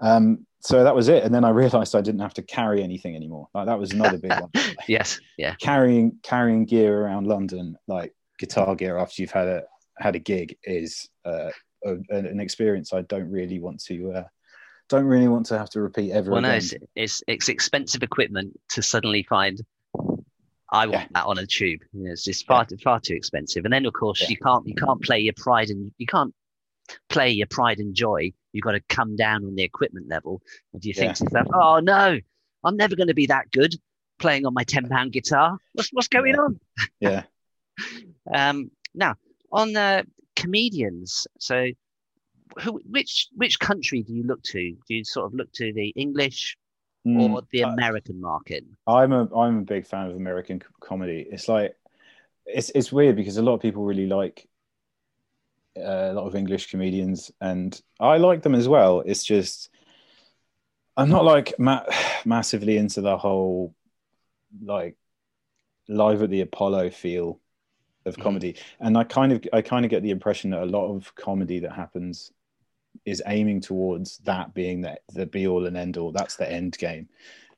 Um, 0.00 0.46
so 0.60 0.84
that 0.84 0.94
was 0.94 1.08
it, 1.08 1.24
and 1.24 1.34
then 1.34 1.44
I 1.44 1.50
realized 1.50 1.94
I 1.94 2.00
didn't 2.00 2.20
have 2.20 2.34
to 2.34 2.42
carry 2.42 2.82
anything 2.82 3.16
anymore. 3.16 3.48
Like 3.54 3.66
that 3.66 3.78
was 3.78 3.92
another 3.92 4.18
big 4.18 4.32
one. 4.32 4.50
yes, 4.88 5.20
yeah. 5.36 5.54
Carrying 5.56 6.18
carrying 6.22 6.64
gear 6.64 7.02
around 7.02 7.26
London, 7.26 7.76
like 7.86 8.14
guitar 8.38 8.74
gear 8.74 8.98
after 8.98 9.22
you've 9.22 9.30
had 9.30 9.48
a 9.48 9.62
had 10.00 10.16
a 10.16 10.18
gig, 10.18 10.56
is 10.64 11.08
uh, 11.24 11.50
a, 11.84 11.96
an 12.10 12.40
experience 12.40 12.92
I 12.92 13.02
don't 13.02 13.30
really 13.30 13.60
want 13.60 13.82
to. 13.84 14.12
Uh, 14.12 14.24
don't 14.88 15.04
really 15.04 15.28
want 15.28 15.46
to 15.46 15.56
have 15.56 15.70
to 15.70 15.80
repeat 15.80 16.10
ever 16.10 16.32
well. 16.32 16.40
No, 16.40 16.50
it's, 16.50 16.74
it's, 16.96 17.22
it's 17.28 17.48
expensive 17.48 18.02
equipment 18.02 18.58
to 18.70 18.82
suddenly 18.82 19.22
find 19.22 19.60
I 20.72 20.86
want 20.86 21.02
yeah. 21.02 21.06
that 21.14 21.26
on 21.26 21.38
a 21.38 21.46
tube. 21.46 21.80
You 21.92 22.04
know, 22.04 22.12
it's 22.12 22.24
just 22.24 22.46
far 22.46 22.66
yeah. 22.68 22.76
far 22.82 23.00
too 23.00 23.14
expensive. 23.14 23.64
And 23.64 23.72
then 23.72 23.86
of 23.86 23.92
course 23.92 24.22
yeah. 24.22 24.28
you 24.28 24.36
can't 24.36 24.66
you 24.66 24.74
can't 24.74 25.02
play 25.02 25.20
your 25.20 25.34
pride 25.36 25.70
and 25.70 25.92
you 25.98 26.06
can't 26.06 26.34
play 27.08 27.30
your 27.30 27.46
pride 27.48 27.78
and 27.78 27.94
joy. 27.94 28.32
You've 28.52 28.64
got 28.64 28.72
to 28.72 28.80
come 28.88 29.16
down 29.16 29.44
on 29.44 29.54
the 29.54 29.62
equipment 29.62 30.08
level. 30.08 30.42
And 30.72 30.84
you 30.84 30.94
think 30.94 31.14
to 31.16 31.24
yourself, 31.24 31.48
oh 31.54 31.80
no, 31.80 32.18
I'm 32.64 32.76
never 32.76 32.96
going 32.96 33.08
to 33.08 33.14
be 33.14 33.26
that 33.26 33.50
good 33.50 33.74
playing 34.18 34.46
on 34.46 34.54
my 34.54 34.64
ten 34.64 34.88
pound 34.88 35.12
guitar. 35.12 35.58
What's 35.72 35.90
what's 35.92 36.08
going 36.08 36.38
on? 36.38 36.60
Yeah. 37.00 37.24
um, 38.34 38.70
now 38.94 39.16
on 39.52 39.72
the 39.72 40.06
comedians, 40.36 41.26
so 41.38 41.68
who 42.58 42.80
which 42.88 43.28
which 43.36 43.58
country 43.58 44.02
do 44.02 44.12
you 44.12 44.24
look 44.24 44.42
to? 44.42 44.72
Do 44.88 44.94
you 44.94 45.04
sort 45.04 45.26
of 45.26 45.34
look 45.34 45.52
to 45.54 45.72
the 45.72 45.88
English, 45.90 46.56
mm, 47.06 47.32
or 47.32 47.42
the 47.50 47.62
American 47.62 48.20
market? 48.20 48.64
I'm 48.86 49.12
a 49.12 49.28
I'm 49.34 49.58
a 49.58 49.62
big 49.62 49.86
fan 49.86 50.06
of 50.06 50.16
American 50.16 50.62
comedy. 50.80 51.26
It's 51.30 51.48
like 51.48 51.76
it's 52.46 52.70
it's 52.74 52.92
weird 52.92 53.16
because 53.16 53.36
a 53.36 53.42
lot 53.42 53.54
of 53.54 53.60
people 53.60 53.84
really 53.84 54.06
like 54.06 54.48
uh, 55.76 56.10
a 56.10 56.12
lot 56.12 56.26
of 56.26 56.34
English 56.34 56.70
comedians, 56.70 57.30
and 57.40 57.80
I 57.98 58.16
like 58.18 58.42
them 58.42 58.54
as 58.54 58.68
well. 58.68 59.00
It's 59.00 59.24
just 59.24 59.70
I'm 60.96 61.08
not 61.08 61.24
like 61.24 61.54
ma- 61.58 61.86
massively 62.24 62.76
into 62.76 63.00
the 63.00 63.16
whole 63.16 63.74
like 64.62 64.96
live 65.88 66.22
at 66.22 66.30
the 66.30 66.40
Apollo 66.40 66.90
feel 66.90 67.40
of 68.10 68.16
Mhm. 68.16 68.22
comedy, 68.22 68.56
and 68.80 68.98
I 68.98 69.04
kind 69.04 69.32
of 69.32 69.42
I 69.52 69.62
kind 69.62 69.84
of 69.86 69.90
get 69.90 70.02
the 70.02 70.10
impression 70.10 70.50
that 70.50 70.62
a 70.62 70.66
lot 70.66 70.94
of 70.94 71.14
comedy 71.14 71.60
that 71.60 71.72
happens 71.72 72.32
is 73.06 73.22
aiming 73.26 73.60
towards 73.62 74.18
that 74.18 74.52
being 74.52 74.82
the 74.82 75.00
the 75.14 75.24
be 75.24 75.46
all 75.46 75.66
and 75.66 75.76
end 75.76 75.96
all. 75.96 76.12
That's 76.12 76.36
the 76.36 76.50
end 76.50 76.76
game, 76.76 77.08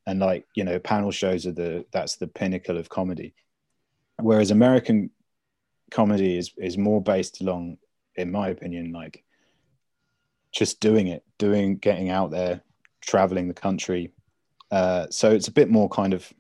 and 0.07 0.21
like 0.21 0.47
you 0.55 0.63
know, 0.65 0.79
panel 0.79 1.11
shows 1.11 1.47
are 1.47 1.53
the 1.53 1.85
that's 1.91 2.17
the 2.17 2.29
pinnacle 2.29 2.79
of 2.79 2.89
comedy, 2.89 3.35
whereas 4.21 4.51
American 4.53 5.11
comedy 5.91 6.39
is 6.39 6.53
is 6.59 6.79
more 6.79 7.03
based 7.03 7.41
along, 7.41 7.79
in 8.15 8.31
my 8.31 8.49
opinion, 8.49 8.93
like 8.93 9.25
just 10.53 10.81
doing 10.81 11.09
it, 11.09 11.25
doing 11.39 11.77
getting 11.79 12.11
out 12.11 12.31
there, 12.31 12.63
traveling 13.01 13.49
the 13.49 13.55
country. 13.55 14.13
Uh, 14.71 15.07
so 15.11 15.31
it's 15.31 15.49
a 15.49 15.53
bit 15.53 15.71
more 15.71 15.89
kind 15.89 16.15
of 16.15 16.33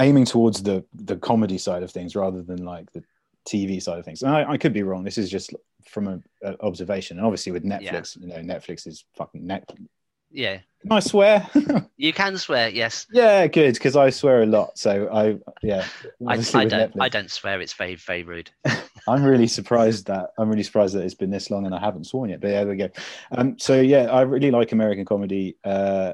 aiming 0.00 0.24
towards 0.24 0.62
the 0.62 0.84
the 0.94 1.16
comedy 1.16 1.58
side 1.58 1.82
of 1.82 1.90
things 1.90 2.14
rather 2.14 2.42
than 2.42 2.64
like 2.64 2.90
the 2.92 3.02
TV 3.48 3.82
side 3.82 3.98
of 3.98 4.04
things. 4.04 4.22
And 4.22 4.32
I, 4.32 4.52
I 4.52 4.56
could 4.58 4.72
be 4.72 4.82
wrong. 4.82 5.04
This 5.04 5.18
is 5.18 5.30
just 5.30 5.54
from 5.86 6.08
a, 6.08 6.20
a 6.42 6.60
observation. 6.60 7.16
And 7.16 7.26
obviously 7.26 7.52
with 7.52 7.64
Netflix, 7.64 8.20
you 8.20 8.26
know, 8.26 8.36
Netflix 8.36 8.86
is 8.86 9.04
fucking 9.16 9.42
Netflix. 9.42 9.86
Yeah, 10.30 10.58
Can 10.82 10.92
I 10.92 11.00
swear? 11.00 11.48
you 11.96 12.12
can 12.12 12.36
swear. 12.36 12.68
Yes, 12.68 13.06
yeah, 13.10 13.46
good 13.46 13.72
because 13.72 13.96
I 13.96 14.10
swear 14.10 14.42
a 14.42 14.46
lot. 14.46 14.76
So 14.76 15.08
I 15.10 15.38
yeah. 15.62 15.86
I, 16.26 16.34
I 16.34 16.36
don't. 16.36 16.92
Netflix. 16.92 17.00
I 17.00 17.08
don't 17.08 17.30
swear. 17.30 17.60
It's 17.62 17.72
very, 17.72 17.94
very 17.94 18.24
rude. 18.24 18.50
I'm 19.08 19.24
really 19.24 19.46
surprised 19.46 20.06
that 20.08 20.30
I'm 20.38 20.50
really 20.50 20.64
surprised 20.64 20.94
that 20.94 21.04
it's 21.04 21.14
been 21.14 21.30
this 21.30 21.50
long 21.50 21.64
and 21.64 21.74
I 21.74 21.80
haven't 21.80 22.04
sworn 22.04 22.28
yet. 22.28 22.40
But 22.40 22.48
yeah, 22.48 22.64
there 22.64 22.68
we 22.68 22.76
go. 22.76 22.90
Um, 23.32 23.58
so 23.58 23.80
yeah, 23.80 24.04
I 24.10 24.20
really 24.22 24.50
like 24.50 24.72
American 24.72 25.06
comedy, 25.06 25.56
uh, 25.64 26.12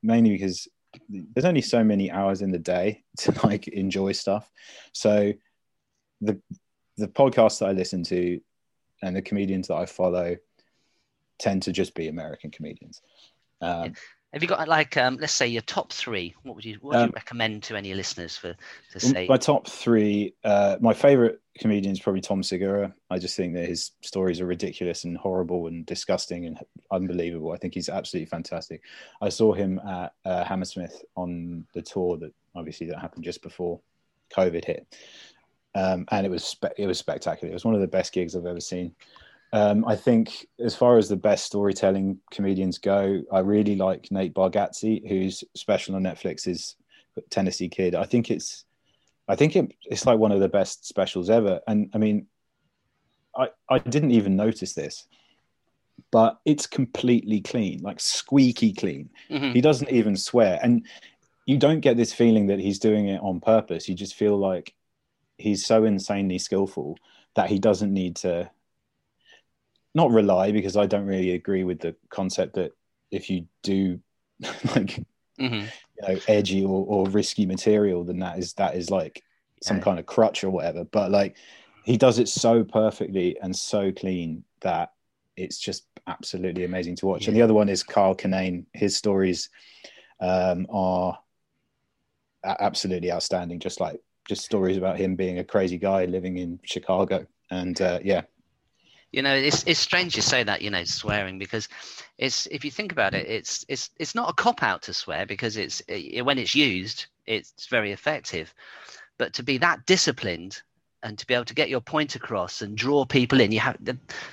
mainly 0.00 0.30
because 0.30 0.68
there's 1.10 1.44
only 1.44 1.60
so 1.60 1.82
many 1.82 2.10
hours 2.10 2.42
in 2.42 2.50
the 2.50 2.58
day 2.58 3.02
to 3.18 3.32
like 3.46 3.68
enjoy 3.68 4.12
stuff. 4.12 4.50
So 4.92 5.32
the 6.20 6.40
the 6.96 7.08
podcasts 7.08 7.60
that 7.60 7.68
I 7.68 7.72
listen 7.72 8.02
to 8.04 8.40
and 9.02 9.16
the 9.16 9.22
comedians 9.22 9.68
that 9.68 9.76
I 9.76 9.86
follow 9.86 10.36
tend 11.38 11.62
to 11.62 11.72
just 11.72 11.94
be 11.94 12.08
American 12.08 12.50
comedians. 12.50 13.00
Um, 13.62 13.94
Have 14.32 14.42
you 14.42 14.48
got 14.48 14.68
like, 14.68 14.96
um, 14.96 15.16
let's 15.20 15.32
say 15.32 15.48
your 15.48 15.62
top 15.62 15.92
three? 15.92 16.36
What 16.44 16.54
would 16.54 16.64
you 16.64 16.78
What 16.80 16.94
would 16.94 17.02
Um, 17.02 17.06
you 17.08 17.12
recommend 17.14 17.64
to 17.64 17.76
any 17.76 17.94
listeners 17.94 18.36
for 18.36 18.54
to 18.92 19.00
say? 19.00 19.26
My 19.28 19.36
top 19.36 19.66
three, 19.66 20.34
uh, 20.44 20.76
my 20.80 20.94
favorite 20.94 21.40
comedian 21.58 21.92
is 21.92 22.00
probably 22.00 22.20
Tom 22.20 22.42
Segura. 22.44 22.94
I 23.10 23.18
just 23.18 23.36
think 23.36 23.54
that 23.54 23.66
his 23.68 23.90
stories 24.02 24.40
are 24.40 24.46
ridiculous 24.46 25.02
and 25.02 25.16
horrible 25.16 25.66
and 25.66 25.84
disgusting 25.84 26.46
and 26.46 26.58
unbelievable. 26.92 27.50
I 27.50 27.56
think 27.56 27.74
he's 27.74 27.88
absolutely 27.88 28.26
fantastic. 28.26 28.82
I 29.20 29.30
saw 29.30 29.52
him 29.52 29.80
at 29.80 30.12
uh, 30.24 30.44
Hammersmith 30.44 31.02
on 31.16 31.66
the 31.74 31.82
tour 31.82 32.16
that 32.18 32.32
obviously 32.54 32.86
that 32.86 33.00
happened 33.00 33.24
just 33.24 33.42
before 33.42 33.80
COVID 34.32 34.64
hit, 34.64 34.86
um, 35.74 36.06
and 36.12 36.24
it 36.24 36.30
was 36.30 36.44
spe- 36.44 36.78
it 36.78 36.86
was 36.86 36.98
spectacular. 36.98 37.50
It 37.50 37.54
was 37.54 37.64
one 37.64 37.74
of 37.74 37.80
the 37.80 37.88
best 37.88 38.12
gigs 38.12 38.36
I've 38.36 38.46
ever 38.46 38.60
seen. 38.60 38.94
Um, 39.52 39.84
I 39.84 39.96
think 39.96 40.46
as 40.60 40.76
far 40.76 40.96
as 40.96 41.08
the 41.08 41.16
best 41.16 41.44
storytelling 41.44 42.18
comedians 42.30 42.78
go, 42.78 43.22
I 43.32 43.40
really 43.40 43.74
like 43.74 44.10
Nate 44.10 44.34
Bargatze, 44.34 45.08
whose 45.08 45.42
special 45.56 45.96
on 45.96 46.02
Netflix 46.04 46.46
is 46.46 46.76
Tennessee 47.30 47.68
Kid. 47.68 47.94
I 47.94 48.04
think 48.04 48.30
it's 48.30 48.64
I 49.28 49.36
think 49.36 49.56
it, 49.56 49.72
it's 49.84 50.06
like 50.06 50.18
one 50.18 50.32
of 50.32 50.40
the 50.40 50.48
best 50.48 50.86
specials 50.86 51.30
ever. 51.30 51.60
And 51.66 51.90
I 51.94 51.98
mean, 51.98 52.26
I 53.36 53.48
I 53.68 53.78
didn't 53.78 54.12
even 54.12 54.36
notice 54.36 54.74
this, 54.74 55.06
but 56.12 56.40
it's 56.44 56.66
completely 56.66 57.40
clean, 57.40 57.80
like 57.82 58.00
squeaky 58.00 58.72
clean. 58.72 59.10
Mhm. 59.30 59.52
He 59.52 59.60
doesn't 59.60 59.90
even 59.90 60.16
swear, 60.16 60.60
and 60.62 60.86
you 61.46 61.58
don't 61.58 61.80
get 61.80 61.96
this 61.96 62.12
feeling 62.12 62.46
that 62.48 62.60
he's 62.60 62.78
doing 62.78 63.08
it 63.08 63.20
on 63.20 63.40
purpose. 63.40 63.88
You 63.88 63.96
just 63.96 64.14
feel 64.14 64.36
like 64.36 64.74
he's 65.38 65.66
so 65.66 65.84
insanely 65.84 66.38
skillful 66.38 66.96
that 67.34 67.48
he 67.48 67.58
doesn't 67.58 67.92
need 67.92 68.14
to 68.16 68.50
not 69.94 70.10
rely 70.10 70.52
because 70.52 70.76
I 70.76 70.86
don't 70.86 71.06
really 71.06 71.32
agree 71.32 71.64
with 71.64 71.80
the 71.80 71.96
concept 72.10 72.54
that 72.54 72.72
if 73.10 73.30
you 73.30 73.46
do 73.62 74.00
like 74.74 74.98
Mhm. 75.40 75.70
you 75.96 76.08
know 76.08 76.20
edgy 76.28 76.64
or, 76.64 76.84
or 76.86 77.08
risky 77.08 77.46
material 77.46 78.04
then 78.04 78.18
that 78.18 78.38
is 78.38 78.52
that 78.54 78.76
is 78.76 78.90
like 78.90 79.22
some 79.62 79.78
Yeah. 79.78 79.82
kind 79.84 79.98
of 79.98 80.06
crutch 80.06 80.44
or 80.44 80.50
whatever 80.50 80.84
but 80.84 81.10
like 81.10 81.36
he 81.82 81.96
does 81.96 82.18
it 82.18 82.28
so 82.28 82.62
perfectly 82.62 83.38
and 83.40 83.54
so 83.54 83.90
clean 83.90 84.44
that 84.60 84.92
it's 85.36 85.58
just 85.58 85.86
absolutely 86.06 86.64
amazing 86.64 86.96
to 86.96 87.06
watch 87.06 87.26
and 87.26 87.36
the 87.36 87.42
other 87.42 87.54
one 87.54 87.68
is 87.68 87.82
Kyle 87.82 88.14
Kinane. 88.14 88.66
his 88.72 88.96
stories 88.96 89.48
um, 90.20 90.66
are 90.70 91.18
absolutely 92.44 93.10
outstanding 93.12 93.58
just 93.58 93.80
like 93.80 94.00
just 94.28 94.44
stories 94.44 94.76
about 94.76 94.98
him 94.98 95.16
being 95.16 95.38
a 95.38 95.44
crazy 95.44 95.78
guy 95.78 96.04
living 96.04 96.36
in 96.36 96.58
chicago 96.64 97.26
and 97.50 97.80
uh, 97.80 97.98
yeah 98.02 98.22
You 99.12 99.22
know, 99.22 99.34
it's 99.34 99.64
it's 99.66 99.80
strange 99.80 100.16
you 100.16 100.22
say 100.22 100.42
that. 100.44 100.62
You 100.62 100.70
know, 100.70 100.84
swearing 100.84 101.38
because 101.38 101.68
it's 102.18 102.46
if 102.46 102.64
you 102.64 102.70
think 102.70 102.92
about 102.92 103.14
it, 103.14 103.26
it's 103.28 103.64
it's 103.68 103.90
it's 103.98 104.14
not 104.14 104.30
a 104.30 104.34
cop 104.34 104.62
out 104.62 104.82
to 104.82 104.94
swear 104.94 105.26
because 105.26 105.56
it's 105.56 105.82
it, 105.88 106.22
when 106.24 106.38
it's 106.38 106.54
used, 106.54 107.06
it's 107.26 107.66
very 107.66 107.92
effective. 107.92 108.54
But 109.18 109.32
to 109.34 109.42
be 109.42 109.58
that 109.58 109.84
disciplined 109.86 110.62
and 111.02 111.18
to 111.18 111.26
be 111.26 111.34
able 111.34 111.46
to 111.46 111.54
get 111.54 111.70
your 111.70 111.80
point 111.80 112.14
across 112.14 112.62
and 112.62 112.76
draw 112.76 113.04
people 113.04 113.40
in, 113.40 113.52
you 113.52 113.60
have, 113.60 113.76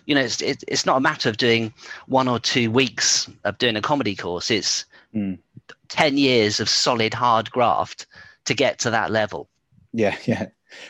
you 0.06 0.16
know, 0.16 0.22
it's 0.22 0.42
it, 0.42 0.64
it's 0.68 0.86
not 0.86 0.98
a 0.98 1.02
matter 1.02 1.30
of 1.30 1.38
doing 1.38 1.74
one 2.08 2.28
or 2.28 2.40
two 2.40 2.70
weeks 2.70 3.30
of 3.46 3.58
doing 3.58 3.76
a 3.76 3.82
comedy 3.82 4.16
course. 4.16 4.52
It's 4.52 4.86
Mm. 5.16 5.40
ten 5.88 6.18
years 6.18 6.60
of 6.60 6.70
solid 6.70 7.14
hard 7.14 7.50
graft 7.50 8.08
to 8.46 8.54
get 8.54 8.80
to 8.80 8.90
that 8.92 9.12
level. 9.12 9.50
Yeah, 9.94 10.16
yeah. 10.26 10.48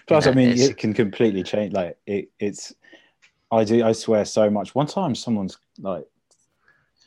Plus, 0.08 0.26
know, 0.26 0.32
I 0.32 0.36
mean, 0.36 0.58
it 0.58 0.78
can 0.78 0.94
completely 0.94 1.44
change. 1.44 1.74
Like 1.74 1.98
it, 2.06 2.30
it's. 2.40 2.74
I 3.52 3.64
do. 3.64 3.84
I 3.84 3.92
swear 3.94 4.26
so 4.26 4.50
much. 4.50 4.76
One 4.76 4.88
time, 4.88 5.16
someone's 5.16 5.58
like, 5.80 6.06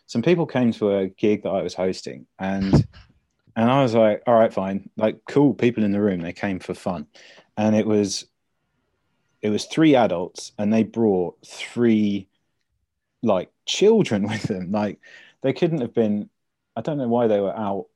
some 0.06 0.22
people 0.22 0.46
came 0.46 0.72
to 0.72 0.96
a 0.96 1.08
gig 1.08 1.42
that 1.42 1.50
I 1.50 1.62
was 1.62 1.74
hosting, 1.74 2.26
and 2.38 2.86
and 3.56 3.70
I 3.70 3.82
was 3.82 3.94
like, 3.94 4.22
all 4.26 4.34
right, 4.34 4.52
fine, 4.52 4.88
like 4.96 5.20
cool. 5.28 5.54
People 5.54 5.84
in 5.84 5.92
the 5.92 6.00
room, 6.00 6.20
they 6.20 6.32
came 6.32 6.58
for 6.58 6.74
fun, 6.74 7.06
and 7.56 7.76
it 7.76 7.86
was, 7.86 8.26
it 9.42 9.50
was 9.50 9.66
three 9.66 9.94
adults, 9.94 10.52
and 10.58 10.72
they 10.72 10.82
brought 10.82 11.36
three, 11.46 12.28
like 13.22 13.50
children 13.66 14.22
with 14.28 14.44
them. 14.44 14.72
Like 14.72 14.98
they 15.42 15.52
couldn't 15.52 15.80
have 15.80 15.94
been. 15.94 16.30
I 16.76 16.80
don't 16.80 16.98
know 16.98 17.08
why 17.08 17.26
they 17.26 17.40
were 17.40 17.56
out, 17.56 17.86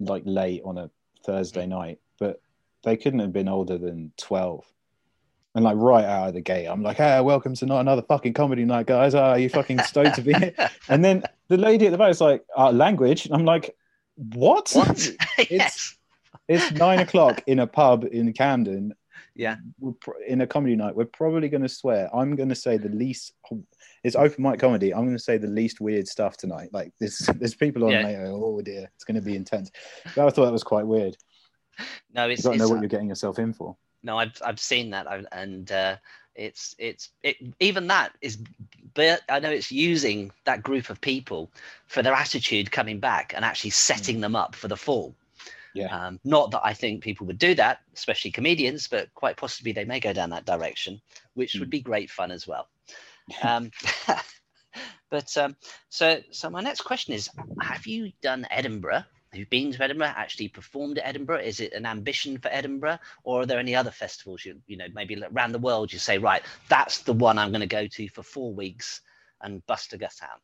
like 0.00 0.22
late 0.26 0.62
on 0.64 0.76
a 0.76 0.90
Thursday 1.24 1.66
night, 1.66 1.98
but 2.18 2.42
they 2.82 2.96
couldn't 2.96 3.20
have 3.20 3.32
been 3.32 3.48
older 3.48 3.78
than 3.78 4.12
12 4.18 4.64
and 5.54 5.64
like 5.64 5.76
right 5.76 6.04
out 6.04 6.28
of 6.28 6.34
the 6.34 6.40
gate 6.40 6.66
i'm 6.66 6.82
like 6.82 6.96
hey 6.96 7.20
welcome 7.20 7.54
to 7.54 7.66
not 7.66 7.80
another 7.80 8.02
fucking 8.02 8.32
comedy 8.32 8.64
night 8.64 8.86
guys. 8.86 9.14
Oh, 9.14 9.20
are 9.20 9.38
you 9.38 9.48
fucking 9.48 9.80
stoked 9.80 10.16
to 10.16 10.22
be 10.22 10.32
here. 10.34 10.54
And 10.88 11.04
then 11.04 11.24
the 11.48 11.56
lady 11.56 11.86
at 11.86 11.92
the 11.92 11.98
back 11.98 12.10
is 12.10 12.20
like 12.20 12.44
uh, 12.56 12.70
language? 12.70 13.26
And 13.26 13.34
i'm 13.34 13.44
like 13.44 13.74
what, 14.16 14.70
What? 14.74 15.10
yes. 15.50 15.96
it's 16.48 16.72
nine 16.72 16.98
o'clock 17.00 17.42
in 17.46 17.58
a 17.60 17.66
pub 17.66 18.04
in 18.10 18.32
camden. 18.32 18.94
Yeah. 19.34 19.56
Pro- 20.00 20.20
in 20.26 20.42
a 20.42 20.46
comedy 20.46 20.76
night. 20.76 20.94
We're 20.94 21.06
probably 21.06 21.48
going 21.48 21.62
to 21.62 21.68
swear. 21.68 22.14
I'm 22.14 22.36
going 22.36 22.50
to 22.50 22.54
say 22.54 22.76
the 22.76 22.88
least 22.90 23.32
it's 24.04 24.16
open 24.16 24.42
mic 24.42 24.60
comedy. 24.60 24.92
I'm 24.92 25.04
going 25.04 25.16
to 25.16 25.22
say 25.22 25.38
the 25.38 25.46
least 25.46 25.80
weird 25.80 26.06
stuff 26.06 26.36
tonight. 26.36 26.70
Like 26.72 26.92
there's 27.00 27.18
there's 27.36 27.54
people 27.54 27.84
on 27.84 27.92
Yeah. 27.92 28.02
there 28.02 28.26
oh 28.26 28.60
dear 28.62 28.90
it's 28.94 29.04
going 29.04 29.14
to 29.14 29.22
be 29.22 29.36
intense. 29.36 29.70
But 30.14 30.26
i 30.26 30.30
thought 30.30 30.44
that 30.46 30.52
was 30.52 30.64
quite 30.64 30.86
weird. 30.86 31.16
No, 32.12 32.26
you 32.26 32.32
it's, 32.32 32.42
got 32.42 32.52
to 32.52 32.58
know 32.58 32.68
what 32.68 32.80
you're 32.80 32.88
getting 32.88 33.08
yourself 33.08 33.38
in 33.38 33.54
for 33.54 33.76
no 34.02 34.18
i've 34.18 34.40
i've 34.44 34.60
seen 34.60 34.90
that 34.90 35.06
I- 35.10 35.24
and 35.32 35.70
uh 35.72 35.96
it's 36.34 36.74
it's 36.78 37.10
it 37.22 37.36
even 37.60 37.86
that 37.88 38.12
is 38.20 38.38
but 38.94 39.22
i 39.28 39.38
know 39.40 39.50
it's 39.50 39.72
using 39.72 40.30
that 40.44 40.62
group 40.62 40.90
of 40.90 41.00
people 41.00 41.50
for 41.86 42.02
their 42.02 42.14
attitude 42.14 42.70
coming 42.70 43.00
back 43.00 43.32
and 43.34 43.44
actually 43.44 43.70
setting 43.70 44.20
them 44.20 44.36
up 44.36 44.54
for 44.54 44.68
the 44.68 44.76
fall 44.76 45.14
Yeah. 45.74 45.88
um 45.90 46.18
not 46.24 46.50
that 46.52 46.62
i 46.64 46.72
think 46.72 47.02
people 47.02 47.26
would 47.26 47.38
do 47.38 47.54
that 47.54 47.80
especially 47.94 48.30
comedians 48.30 48.88
but 48.88 49.12
quite 49.14 49.36
possibly 49.36 49.72
they 49.72 49.84
may 49.84 50.00
go 50.00 50.12
down 50.12 50.30
that 50.30 50.46
direction 50.46 51.00
which 51.34 51.58
would 51.58 51.68
Mm. 51.68 51.72
be 51.72 51.80
great 51.80 52.10
fun 52.10 52.30
as 52.30 52.46
well 52.46 52.68
um 53.42 53.70
but 55.10 55.36
um 55.36 55.56
so 55.88 56.20
so 56.30 56.50
my 56.50 56.60
next 56.60 56.82
question 56.82 57.14
is 57.14 57.28
have 57.60 57.86
you 57.86 58.12
done 58.22 58.46
edinburgh 58.50 59.04
have 59.32 59.50
been 59.50 59.72
to 59.72 59.82
Edinburgh? 59.82 60.12
Actually 60.16 60.48
performed 60.48 60.98
at 60.98 61.06
Edinburgh? 61.06 61.40
Is 61.40 61.60
it 61.60 61.72
an 61.72 61.86
ambition 61.86 62.38
for 62.38 62.48
Edinburgh, 62.48 62.98
or 63.24 63.42
are 63.42 63.46
there 63.46 63.58
any 63.58 63.74
other 63.74 63.90
festivals 63.90 64.44
you 64.44 64.60
you 64.66 64.76
know 64.76 64.86
maybe 64.94 65.22
around 65.32 65.52
the 65.52 65.58
world? 65.58 65.92
You 65.92 65.98
say 65.98 66.18
right, 66.18 66.42
that's 66.68 67.02
the 67.02 67.12
one 67.12 67.38
I'm 67.38 67.50
going 67.50 67.60
to 67.60 67.66
go 67.66 67.86
to 67.86 68.08
for 68.08 68.22
four 68.22 68.52
weeks 68.52 69.02
and 69.40 69.64
bust 69.66 69.92
a 69.92 69.98
gut 69.98 70.20
out. 70.22 70.40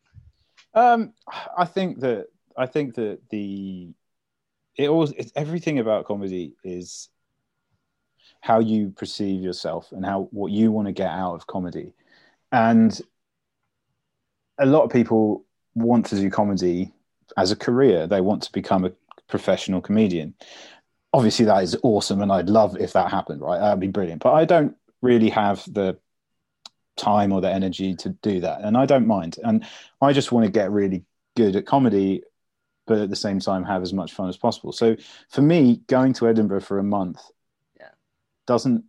Um, 0.81 1.12
I 1.57 1.64
think 1.64 2.00
that 2.00 2.26
I 2.57 2.66
think 2.66 2.95
that 2.95 3.21
the 3.31 3.93
it 4.76 4.88
always 4.88 5.12
it's, 5.12 5.33
everything 5.35 5.78
about 5.78 6.05
comedy 6.05 6.52
is 6.62 7.09
how 8.40 8.61
you 8.61 8.90
perceive 8.90 9.43
yourself 9.43 9.90
and 9.93 10.05
how 10.05 10.28
what 10.31 10.52
you 10.52 10.71
want 10.71 10.87
to 10.87 10.93
get 10.93 11.11
out 11.11 11.35
of 11.35 11.47
comedy 11.47 11.93
and 12.52 13.00
a 14.59 14.66
lot 14.66 14.85
of 14.85 14.90
people 14.90 15.45
want 15.75 16.07
to 16.07 16.16
do 16.16 16.31
comedy 16.31 16.93
as 17.37 17.50
a 17.50 17.57
career 17.57 18.07
they 18.07 18.21
want 18.21 18.43
to 18.43 18.52
become 18.52 18.85
a 18.85 18.93
professional 19.28 19.81
comedian. 19.81 20.35
Obviously 21.12 21.45
that 21.47 21.62
is 21.62 21.76
awesome 21.83 22.21
and 22.23 22.31
i'd 22.33 22.49
love 22.49 22.76
if 22.78 22.93
that 22.93 23.11
happened 23.11 23.40
right? 23.40 23.59
That'd 23.59 23.81
be 23.81 23.88
brilliant. 23.88 24.23
But 24.23 24.35
i 24.35 24.45
don't 24.45 24.76
really 25.02 25.31
have 25.31 25.64
the 25.73 25.99
time 26.97 27.33
or 27.33 27.40
the 27.40 27.50
energy 27.52 27.95
to 27.95 28.09
do 28.23 28.40
that 28.40 28.62
and 28.62 28.76
i 28.76 28.87
don't 28.87 29.07
mind. 29.07 29.37
And 29.43 29.64
i 30.00 30.12
just 30.12 30.33
want 30.33 30.47
to 30.47 30.50
get 30.50 30.71
really 30.71 31.05
good 31.37 31.57
at 31.57 31.66
comedy 31.66 32.23
but 32.87 32.99
at 32.99 33.11
the 33.11 33.16
same 33.16 33.40
time 33.40 33.64
have 33.64 33.83
as 33.83 33.93
much 33.93 34.12
fun 34.12 34.28
as 34.28 34.37
possible. 34.37 34.71
So 34.73 34.97
for 35.28 35.43
me 35.43 35.83
going 35.88 36.12
to 36.14 36.28
edinburgh 36.28 36.61
for 36.61 36.78
a 36.78 36.85
month 36.85 37.21
Yeah. 37.78 37.90
doesn't 38.47 38.85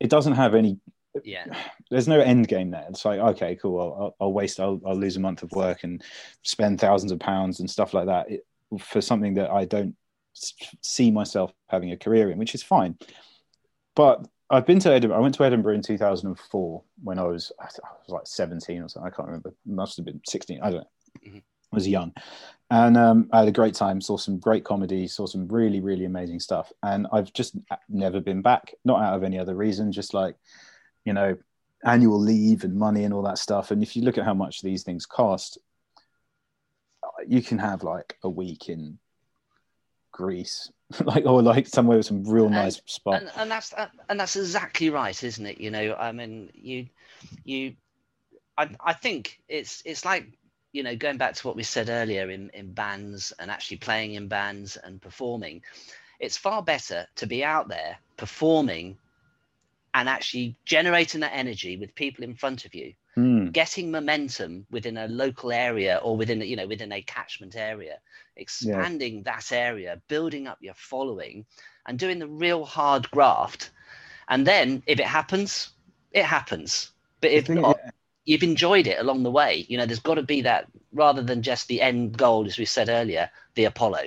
it 0.00 0.10
doesn't 0.10 0.34
have 0.34 0.54
any 0.54 0.78
Yeah. 1.24 1.44
there's 1.90 2.08
no 2.08 2.20
end 2.20 2.48
game 2.48 2.70
there 2.70 2.86
it's 2.88 3.04
like 3.04 3.20
okay 3.20 3.54
cool 3.56 3.80
i'll, 3.80 4.16
I'll, 4.20 4.32
waste 4.32 4.58
I'll, 4.58 4.80
I'll 4.86 4.96
lose 4.96 5.16
a 5.16 5.20
month 5.20 5.42
of 5.42 5.52
work 5.52 5.84
and 5.84 6.02
spend 6.42 6.80
thousands 6.80 7.12
of 7.12 7.18
pounds 7.20 7.60
and 7.60 7.70
stuff 7.70 7.92
like 7.92 8.06
that 8.06 8.30
it, 8.30 8.46
for 8.80 9.02
something 9.02 9.34
that 9.34 9.50
i 9.50 9.66
don't 9.66 9.94
see 10.32 11.10
myself 11.10 11.52
having 11.68 11.92
a 11.92 11.96
career 11.96 12.30
in 12.30 12.38
which 12.38 12.54
is 12.54 12.62
fine 12.62 12.96
but 13.94 14.26
I've 14.52 14.66
been 14.66 14.78
to 14.80 14.92
Edinburgh. 14.92 15.16
I 15.16 15.20
went 15.20 15.34
to 15.36 15.44
Edinburgh 15.44 15.76
in 15.76 15.82
2004 15.82 16.82
when 17.04 17.18
I 17.18 17.22
was, 17.22 17.50
I 17.58 17.64
was 17.64 18.08
like 18.08 18.26
17 18.26 18.82
or 18.82 18.88
something. 18.88 19.10
I 19.10 19.14
can't 19.14 19.26
remember. 19.26 19.54
Must 19.64 19.96
have 19.96 20.04
been 20.04 20.20
16. 20.28 20.60
I 20.62 20.70
don't 20.70 20.80
know. 20.80 21.30
Mhm. 21.30 21.38
I 21.38 21.76
was 21.76 21.88
young. 21.88 22.12
And 22.70 22.96
um, 22.98 23.28
I 23.32 23.40
had 23.40 23.48
a 23.48 23.52
great 23.52 23.74
time, 23.74 24.00
saw 24.00 24.18
some 24.18 24.38
great 24.38 24.62
comedy, 24.62 25.08
saw 25.08 25.26
some 25.26 25.48
really, 25.48 25.80
really 25.80 26.04
amazing 26.04 26.40
stuff. 26.40 26.70
And 26.82 27.06
I've 27.12 27.32
just 27.32 27.56
never 27.88 28.20
been 28.20 28.42
back, 28.42 28.74
not 28.84 29.02
out 29.02 29.14
of 29.14 29.24
any 29.24 29.38
other 29.38 29.54
reason, 29.54 29.90
just 29.90 30.12
like, 30.12 30.36
you 31.04 31.12
know, 31.12 31.36
annual 31.84 32.18
leave 32.20 32.64
and 32.64 32.74
money 32.76 33.04
and 33.04 33.12
all 33.12 33.22
that 33.22 33.38
stuff. 33.38 33.70
And 33.70 33.82
if 33.82 33.96
you 33.96 34.02
look 34.02 34.18
at 34.18 34.24
how 34.24 34.34
much 34.34 34.62
these 34.62 34.82
things 34.82 35.04
cost, 35.06 35.58
you 37.26 37.42
can 37.42 37.58
have 37.58 37.82
like 37.82 38.16
a 38.22 38.28
week 38.28 38.68
in 38.68 38.98
Greece, 40.12 40.70
like 41.04 41.24
or 41.26 41.42
like 41.42 41.66
somewhere 41.66 41.96
with 41.96 42.06
some 42.06 42.24
real 42.24 42.46
And- 42.46 42.54
nice 42.54 42.80
spot. 42.86 43.22
and, 43.22 43.30
and 43.36 43.50
that's 43.50 43.72
uh, 43.72 43.88
and 44.08 44.20
that's 44.20 44.36
exactly 44.36 44.90
right 44.90 45.22
isn't 45.24 45.46
it 45.46 45.58
you 45.58 45.70
know 45.70 45.94
i 45.98 46.12
mean 46.12 46.50
you 46.54 46.86
you 47.44 47.74
i, 48.58 48.68
I 48.84 48.92
think 48.92 49.40
it's 49.48 49.82
it's 49.86 50.04
like 50.04 50.26
you 50.72 50.82
know 50.82 50.94
going 50.94 51.16
back 51.16 51.34
to 51.34 51.46
what 51.46 51.56
we 51.56 51.62
said 51.62 51.88
earlier 51.88 52.28
in 52.30 52.50
in 52.50 52.72
bands 52.72 53.32
and 53.38 53.50
actually 53.50 53.78
playing 53.78 54.14
in 54.14 54.28
bands 54.28 54.76
and 54.76 55.00
performing 55.00 55.62
it's 56.20 56.36
far 56.36 56.62
better 56.62 57.06
to 57.16 57.26
be 57.26 57.42
out 57.42 57.68
there 57.68 57.96
performing 58.18 58.98
and 59.94 60.08
actually 60.08 60.56
generating 60.64 61.20
that 61.20 61.34
energy 61.34 61.76
with 61.76 61.94
people 61.94 62.24
in 62.24 62.34
front 62.34 62.64
of 62.64 62.74
you 62.74 62.94
Hmm. 63.14 63.50
getting 63.50 63.90
momentum 63.90 64.66
within 64.70 64.96
a 64.96 65.06
local 65.06 65.52
area 65.52 66.00
or 66.02 66.16
within 66.16 66.40
you 66.40 66.56
know 66.56 66.66
within 66.66 66.92
a 66.92 67.02
catchment 67.02 67.56
area 67.56 67.98
expanding 68.36 69.22
that 69.24 69.52
area 69.52 70.00
building 70.08 70.46
up 70.46 70.56
your 70.62 70.72
following 70.72 71.44
and 71.86 71.98
doing 71.98 72.18
the 72.18 72.26
real 72.26 72.64
hard 72.64 73.10
graft. 73.10 73.70
And 74.28 74.46
then 74.46 74.82
if 74.86 74.98
it 74.98 75.04
happens 75.04 75.72
it 76.12 76.24
happens. 76.24 76.92
But 77.20 77.32
if 77.32 77.50
not 77.50 77.78
you've 78.24 78.42
enjoyed 78.42 78.86
it 78.86 78.98
along 78.98 79.24
the 79.24 79.30
way. 79.30 79.66
You 79.68 79.76
know 79.76 79.84
there's 79.84 79.98
got 79.98 80.14
to 80.14 80.22
be 80.22 80.40
that 80.42 80.68
rather 80.94 81.22
than 81.22 81.42
just 81.42 81.68
the 81.68 81.82
end 81.82 82.16
goal 82.16 82.46
as 82.46 82.56
we 82.56 82.64
said 82.64 82.88
earlier 82.88 83.28
the 83.56 83.64
apollo. 83.64 84.04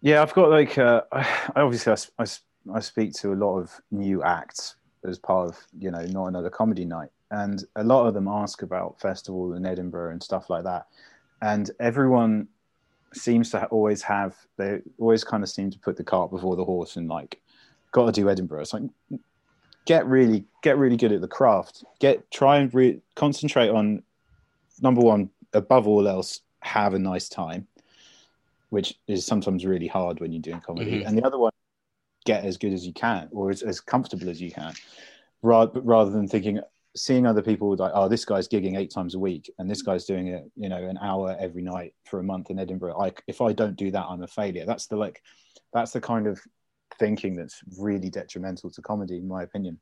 Yeah, 0.00 0.22
I've 0.22 0.32
got 0.32 0.48
like 0.48 0.78
uh, 0.78 1.02
I 1.12 1.60
obviously 1.60 1.92
I, 1.92 2.22
I 2.22 2.26
I 2.74 2.80
speak 2.80 3.12
to 3.14 3.34
a 3.34 3.36
lot 3.36 3.58
of 3.58 3.78
new 3.90 4.22
acts 4.22 4.75
as 5.08 5.18
part 5.18 5.48
of 5.48 5.58
you 5.78 5.90
know 5.90 6.04
not 6.06 6.26
another 6.26 6.50
comedy 6.50 6.84
night, 6.84 7.10
and 7.30 7.64
a 7.76 7.84
lot 7.84 8.06
of 8.06 8.14
them 8.14 8.28
ask 8.28 8.62
about 8.62 9.00
festival 9.00 9.54
in 9.54 9.66
Edinburgh 9.66 10.12
and 10.12 10.22
stuff 10.22 10.50
like 10.50 10.64
that, 10.64 10.86
and 11.42 11.70
everyone 11.80 12.48
seems 13.14 13.50
to 13.50 13.64
always 13.66 14.02
have 14.02 14.36
they 14.56 14.80
always 14.98 15.24
kind 15.24 15.42
of 15.42 15.48
seem 15.48 15.70
to 15.70 15.78
put 15.78 15.96
the 15.96 16.04
cart 16.04 16.30
before 16.30 16.56
the 16.56 16.64
horse 16.64 16.96
and 16.96 17.08
like 17.08 17.40
got 17.92 18.06
to 18.06 18.12
do 18.12 18.28
Edinburgh. 18.28 18.60
It's 18.60 18.72
like 18.72 18.82
get 19.86 20.06
really 20.06 20.44
get 20.62 20.76
really 20.76 20.96
good 20.96 21.12
at 21.12 21.20
the 21.20 21.28
craft. 21.28 21.84
Get 22.00 22.30
try 22.30 22.58
and 22.58 22.74
re- 22.74 23.00
concentrate 23.14 23.70
on 23.70 24.02
number 24.82 25.00
one 25.00 25.30
above 25.52 25.86
all 25.86 26.06
else 26.06 26.40
have 26.60 26.94
a 26.94 26.98
nice 26.98 27.28
time 27.28 27.66
which 28.70 28.98
is 29.06 29.24
sometimes 29.24 29.64
really 29.64 29.86
hard 29.86 30.20
when 30.20 30.32
you're 30.32 30.42
doing 30.42 30.60
comedy. 30.60 31.00
Mhm. 31.00 31.06
And 31.06 31.18
the 31.18 31.24
other 31.24 31.38
one, 31.38 31.52
get 32.26 32.44
as 32.44 32.58
good 32.58 32.72
as 32.72 32.86
you 32.86 32.92
can 32.92 33.28
or 33.30 33.50
as, 33.50 33.62
as 33.62 33.80
comfortable 33.80 34.28
as 34.28 34.40
you 34.40 34.50
can, 34.50 34.74
rather 35.42 35.80
rather 35.80 36.10
than 36.10 36.28
thinking, 36.28 36.60
seeing 36.94 37.26
other 37.26 37.42
people 37.42 37.74
like, 37.76 37.92
oh, 37.94 38.08
this 38.08 38.24
guy's 38.24 38.48
gigging 38.48 38.76
eight 38.76 38.90
times 38.90 39.14
a 39.14 39.18
week 39.18 39.50
and 39.58 39.70
this 39.70 39.82
guy's 39.82 40.04
doing 40.04 40.28
it, 40.28 40.44
you 40.56 40.68
know, 40.68 40.82
an 40.82 40.98
hour 41.00 41.36
every 41.40 41.62
night 41.62 41.94
for 42.04 42.20
a 42.20 42.24
month 42.24 42.50
in 42.50 42.58
Edinburgh. 42.58 42.98
Like, 42.98 43.22
if 43.26 43.40
I 43.40 43.52
don't 43.52 43.76
do 43.76 43.90
that, 43.92 44.04
I'm 44.04 44.22
a 44.22 44.26
failure. 44.26 44.66
That's 44.66 44.86
the 44.86 44.96
like, 44.96 45.22
that's 45.72 45.92
the 45.92 46.00
kind 46.00 46.26
of 46.26 46.40
thinking 46.98 47.36
that's 47.36 47.62
really 47.78 48.10
detrimental 48.10 48.70
to 48.70 48.82
comedy, 48.82 49.16
in 49.18 49.28
my 49.28 49.42
opinion. 49.42 49.78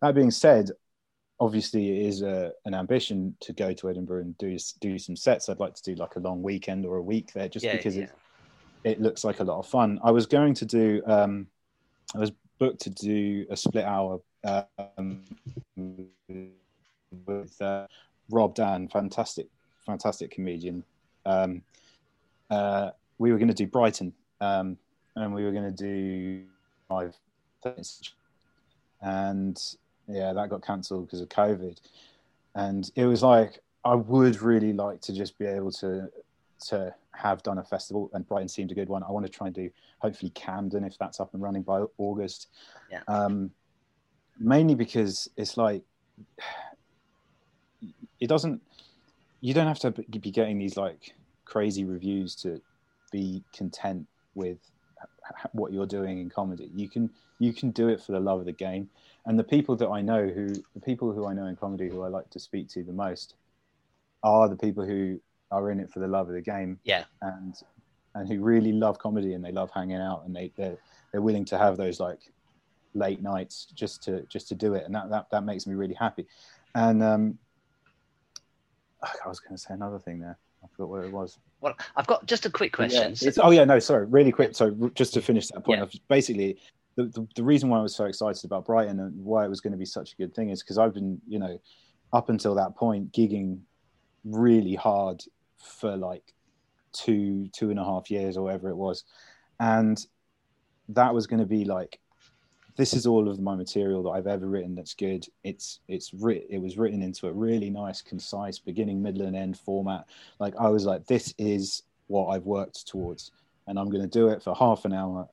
That 0.00 0.14
being 0.14 0.30
said, 0.30 0.70
obviously 1.40 2.00
it 2.00 2.06
is 2.06 2.22
a, 2.22 2.52
an 2.64 2.74
ambition 2.74 3.36
to 3.40 3.52
go 3.52 3.72
to 3.72 3.90
Edinburgh 3.90 4.22
and 4.22 4.38
do 4.38 4.56
do 4.80 4.98
some 4.98 5.16
sets. 5.16 5.48
I'd 5.48 5.60
like 5.60 5.74
to 5.74 5.82
do 5.82 5.94
like 5.94 6.16
a 6.16 6.20
long 6.20 6.42
weekend 6.42 6.84
or 6.84 6.96
a 6.96 7.02
week 7.02 7.32
there, 7.32 7.48
just 7.48 7.64
yeah 7.64 7.76
because 7.76 7.96
yeah. 7.96 8.04
it's 8.04 8.12
it 8.84 9.00
looks 9.00 9.24
like 9.24 9.40
a 9.40 9.44
lot 9.44 9.58
of 9.58 9.66
fun. 9.66 9.98
I 10.02 10.10
was 10.10 10.26
going 10.26 10.54
to 10.54 10.64
do, 10.64 11.02
um, 11.06 11.46
I 12.14 12.18
was 12.18 12.32
booked 12.58 12.80
to 12.82 12.90
do 12.90 13.46
a 13.50 13.56
split 13.56 13.84
hour 13.84 14.20
um, 14.96 15.24
with 17.26 17.60
uh, 17.62 17.86
Rob 18.30 18.54
Dan, 18.54 18.88
fantastic, 18.88 19.46
fantastic 19.84 20.30
comedian. 20.30 20.84
Um, 21.26 21.62
uh, 22.50 22.90
we 23.18 23.32
were 23.32 23.38
going 23.38 23.48
to 23.48 23.54
do 23.54 23.66
Brighton, 23.66 24.12
um, 24.40 24.76
and 25.16 25.34
we 25.34 25.44
were 25.44 25.52
going 25.52 25.74
to 25.74 25.84
do 25.84 26.44
five 26.88 27.14
and 29.02 29.60
yeah, 30.06 30.32
that 30.32 30.48
got 30.48 30.64
cancelled 30.64 31.06
because 31.06 31.20
of 31.20 31.28
COVID. 31.28 31.78
And 32.54 32.90
it 32.94 33.04
was 33.04 33.22
like 33.22 33.60
I 33.84 33.94
would 33.94 34.42
really 34.42 34.72
like 34.72 35.00
to 35.02 35.12
just 35.12 35.38
be 35.38 35.46
able 35.46 35.72
to 35.72 36.10
to 36.66 36.94
have 37.12 37.42
done 37.42 37.58
a 37.58 37.64
festival, 37.64 38.10
and 38.12 38.26
Brighton 38.26 38.48
seemed 38.48 38.70
a 38.72 38.74
good 38.74 38.88
one. 38.88 39.02
I 39.02 39.10
want 39.10 39.26
to 39.26 39.32
try 39.32 39.46
and 39.46 39.54
do 39.54 39.70
hopefully 39.98 40.30
Camden 40.30 40.84
if 40.84 40.98
that's 40.98 41.20
up 41.20 41.34
and 41.34 41.42
running 41.42 41.62
by 41.62 41.82
August. 41.98 42.48
Yeah. 42.90 43.00
Um, 43.08 43.50
mainly 44.38 44.74
because 44.74 45.28
it's 45.36 45.56
like 45.56 45.82
it 48.20 48.28
doesn't. 48.28 48.62
You 49.40 49.54
don't 49.54 49.66
have 49.66 49.78
to 49.80 49.90
be 49.92 50.30
getting 50.30 50.58
these 50.58 50.76
like 50.76 51.14
crazy 51.44 51.84
reviews 51.84 52.34
to 52.36 52.60
be 53.12 53.42
content 53.52 54.06
with 54.34 54.58
what 55.52 55.72
you're 55.72 55.86
doing 55.86 56.18
in 56.18 56.28
comedy. 56.28 56.70
You 56.74 56.88
can 56.88 57.10
you 57.38 57.52
can 57.52 57.70
do 57.70 57.88
it 57.88 58.00
for 58.00 58.12
the 58.12 58.20
love 58.20 58.40
of 58.40 58.46
the 58.46 58.52
game. 58.52 58.88
And 59.26 59.38
the 59.38 59.44
people 59.44 59.76
that 59.76 59.88
I 59.88 60.00
know 60.00 60.26
who 60.26 60.48
the 60.48 60.80
people 60.80 61.12
who 61.12 61.26
I 61.26 61.34
know 61.34 61.46
in 61.46 61.56
comedy 61.56 61.88
who 61.88 62.02
I 62.02 62.08
like 62.08 62.30
to 62.30 62.40
speak 62.40 62.68
to 62.70 62.82
the 62.82 62.92
most 62.92 63.34
are 64.22 64.48
the 64.48 64.56
people 64.56 64.84
who 64.84 65.20
are 65.50 65.70
in 65.70 65.80
it 65.80 65.90
for 65.90 66.00
the 66.00 66.08
love 66.08 66.28
of 66.28 66.34
the 66.34 66.40
game. 66.40 66.78
Yeah. 66.84 67.04
And 67.22 67.54
and 68.14 68.28
who 68.28 68.40
really 68.40 68.72
love 68.72 68.98
comedy 68.98 69.34
and 69.34 69.44
they 69.44 69.52
love 69.52 69.70
hanging 69.72 70.00
out 70.00 70.24
and 70.26 70.34
they 70.34 70.52
they're, 70.56 70.78
they're 71.12 71.20
willing 71.22 71.44
to 71.46 71.58
have 71.58 71.76
those 71.76 72.00
like 72.00 72.20
late 72.94 73.22
nights 73.22 73.66
just 73.74 74.02
to 74.04 74.22
just 74.28 74.48
to 74.48 74.54
do 74.54 74.74
it. 74.74 74.84
And 74.84 74.94
that 74.94 75.10
that, 75.10 75.30
that 75.30 75.44
makes 75.44 75.66
me 75.66 75.74
really 75.74 75.94
happy. 75.94 76.26
And 76.74 77.02
um 77.02 77.38
i 79.02 79.28
was 79.28 79.38
going 79.38 79.54
to 79.54 79.58
say 79.62 79.74
another 79.74 79.98
thing 79.98 80.18
there. 80.18 80.36
I 80.64 80.66
forgot 80.72 80.88
what 80.88 81.04
it 81.04 81.12
was. 81.12 81.38
Well 81.60 81.74
i've 81.96 82.06
got 82.06 82.26
just 82.26 82.46
a 82.46 82.50
quick 82.50 82.72
question. 82.72 83.14
yeah, 83.20 83.30
oh 83.38 83.50
yeah, 83.50 83.64
no, 83.64 83.78
sorry, 83.78 84.06
really 84.06 84.32
quick. 84.32 84.56
So 84.56 84.90
just 84.94 85.14
to 85.14 85.22
finish 85.22 85.48
that 85.48 85.64
point, 85.64 85.80
Yeah. 85.80 86.00
basically 86.08 86.58
the, 86.96 87.04
the 87.04 87.28
the 87.36 87.44
reason 87.44 87.68
why 87.68 87.78
I 87.78 87.82
was 87.82 87.94
so 87.94 88.06
excited 88.06 88.44
about 88.44 88.66
Brighton 88.66 88.98
and 88.98 89.24
why 89.24 89.44
it 89.44 89.48
was 89.48 89.60
going 89.60 89.72
to 89.72 89.78
be 89.78 89.84
such 89.84 90.14
a 90.14 90.16
good 90.16 90.34
thing 90.34 90.50
is 90.50 90.62
because 90.62 90.78
I've 90.78 90.94
been, 90.94 91.20
you 91.28 91.38
know, 91.38 91.60
up 92.12 92.28
until 92.28 92.54
that 92.56 92.74
point 92.74 93.12
gigging 93.12 93.60
really 94.24 94.74
hard 94.74 95.22
for 95.58 95.96
like 95.96 96.34
two 96.92 97.48
two 97.52 97.70
and 97.70 97.78
a 97.78 97.84
half 97.84 98.10
years 98.10 98.36
or 98.36 98.44
whatever 98.44 98.68
it 98.68 98.76
was, 98.76 99.04
and 99.60 100.04
that 100.88 101.12
was 101.12 101.26
going 101.26 101.40
to 101.40 101.46
be 101.46 101.64
like 101.64 102.00
this 102.78 102.94
is 102.94 103.06
all 103.06 103.28
of 103.28 103.40
my 103.40 103.56
material 103.56 104.04
that 104.04 104.10
I've 104.10 104.28
ever 104.28 104.46
written 104.46 104.76
that's 104.76 104.94
good. 104.94 105.26
It's 105.42 105.80
it's 105.88 106.14
writ 106.14 106.46
it 106.48 106.62
was 106.62 106.78
written 106.78 107.02
into 107.02 107.26
a 107.26 107.32
really 107.32 107.70
nice, 107.70 108.00
concise 108.00 108.60
beginning, 108.60 109.02
middle, 109.02 109.26
and 109.26 109.36
end 109.36 109.58
format. 109.58 110.06
Like 110.38 110.54
I 110.58 110.68
was 110.68 110.86
like, 110.86 111.04
this 111.04 111.34
is 111.38 111.82
what 112.06 112.28
I've 112.28 112.46
worked 112.46 112.86
towards, 112.86 113.32
and 113.66 113.78
I'm 113.78 113.90
going 113.90 114.02
to 114.02 114.08
do 114.08 114.28
it 114.28 114.44
for 114.44 114.54
half 114.54 114.84
an 114.84 114.92
hour. 114.92 115.28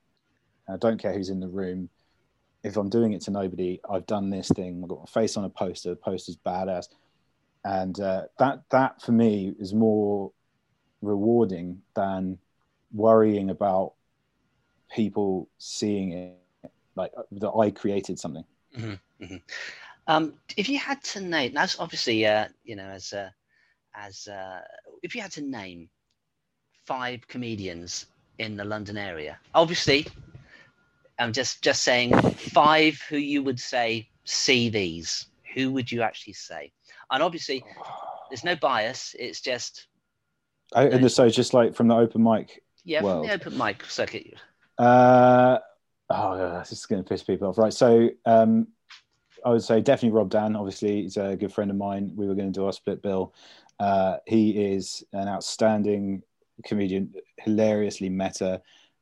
I 0.68 0.78
don't 0.78 1.00
care 1.00 1.14
who's 1.14 1.30
in 1.30 1.40
the 1.40 1.48
room. 1.48 1.90
If 2.64 2.78
I'm 2.78 2.90
doing 2.90 3.14
it 3.14 3.22
to 3.22 3.32
nobody, 3.32 3.80
I've 3.88 4.08
done 4.08 4.32
this 4.32 4.50
thing. 4.50 4.82
I've 4.82 4.90
got 4.90 5.00
my 5.02 5.22
face 5.22 5.38
on 5.38 5.46
a 5.46 5.50
poster. 5.50 5.92
The 5.92 5.98
poster's 5.98 6.38
badass, 6.38 6.88
and 7.66 8.00
uh, 8.00 8.26
that 8.38 8.62
that 8.70 9.02
for 9.02 9.12
me 9.12 9.54
is 9.60 9.74
more 9.74 10.32
rewarding 11.02 11.82
than 11.96 12.38
worrying 12.94 13.50
about 13.50 13.94
people 14.94 15.50
seeing 15.58 16.14
it 16.14 16.72
like 16.96 17.12
that 17.32 17.52
I 17.52 17.72
created 17.72 18.20
something. 18.20 18.46
Um, 20.08 20.36
if 20.56 20.70
you 20.70 20.78
had 20.78 21.04
to 21.06 21.20
name, 21.20 21.54
that's 21.56 21.80
obviously, 21.80 22.28
uh, 22.28 22.48
you 22.64 22.76
know, 22.76 22.86
as 22.86 23.12
uh, 23.12 23.32
as 23.96 24.28
uh, 24.28 24.62
if 25.02 25.16
you 25.16 25.22
had 25.22 25.32
to 25.32 25.42
name 25.42 25.90
five 26.86 27.28
comedians 27.28 28.06
in 28.38 28.56
the 28.56 28.64
London 28.64 28.98
area, 28.98 29.40
obviously, 29.56 30.06
I'm 31.18 31.34
just 31.34 31.64
just 31.64 31.82
saying 31.82 32.20
five 32.22 33.02
who 33.10 33.18
you 33.18 33.42
would 33.42 33.60
say 33.60 34.08
see 34.26 34.70
these. 34.70 35.26
Who 35.56 35.72
would 35.72 35.92
you 35.92 36.04
actually 36.04 36.34
say? 36.34 36.72
And 37.12 37.24
obviously, 37.24 37.64
there's 38.30 38.44
no 38.44 38.56
bias. 38.56 39.16
It's 39.18 39.42
just 39.42 39.88
I, 40.74 40.86
and 40.86 41.12
so 41.12 41.30
just 41.30 41.54
like 41.54 41.76
from 41.76 41.88
the 41.88 41.96
open 41.96 42.24
mic. 42.24 42.64
yeah, 42.84 43.02
from 43.02 43.26
the 43.26 43.34
open 43.34 43.58
mic 43.58 43.84
circuit. 43.86 44.36
Uh, 44.78 45.60
oh, 46.10 46.38
yeah, 46.38 46.60
this 46.60 46.72
is 46.72 46.86
going 46.86 47.04
to 47.04 47.08
piss 47.08 47.24
people 47.24 47.48
off. 47.48 47.58
Right. 47.58 47.74
So 47.74 48.10
um, 48.26 48.68
I 49.46 49.50
would 49.50 49.64
say 49.64 49.82
definitely 49.82 50.18
Rob 50.18 50.30
Dan. 50.30 50.56
Obviously, 50.56 51.04
he's 51.04 51.18
a 51.18 51.36
good 51.36 51.54
friend 51.54 51.70
of 51.70 51.78
mine. 51.78 52.12
We 52.16 52.28
were 52.28 52.36
going 52.36 52.52
to 52.52 52.60
do 52.60 52.66
our 52.66 52.74
split 52.74 53.02
bill. 53.02 53.34
Uh, 53.80 54.18
he 54.26 54.74
is 54.74 55.04
an 55.14 55.28
outstanding 55.28 56.24
comedian, 56.64 57.14
hilariously 57.38 58.10
meta, 58.10 58.62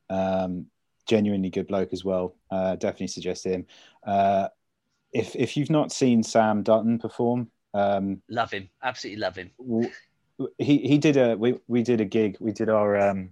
um, 0.09 0.65
genuinely 1.07 1.49
good 1.49 1.67
bloke 1.67 1.93
as 1.93 2.03
well. 2.03 2.35
Uh, 2.51 2.75
definitely 2.75 3.07
suggest 3.07 3.45
him. 3.45 3.65
Uh, 4.05 4.47
if 5.13 5.35
if 5.35 5.55
you've 5.55 5.69
not 5.69 5.91
seen 5.91 6.23
Sam 6.23 6.63
Dutton 6.63 6.97
perform, 6.97 7.49
um, 7.73 8.21
Love 8.29 8.51
him, 8.51 8.69
absolutely 8.81 9.21
love 9.21 9.35
him. 9.35 9.51
he 10.57 10.77
he 10.79 10.97
did 10.97 11.17
a 11.17 11.35
we 11.37 11.59
we 11.67 11.83
did 11.83 12.01
a 12.01 12.05
gig. 12.05 12.37
We 12.39 12.51
did 12.51 12.69
our 12.69 12.97
um, 12.97 13.29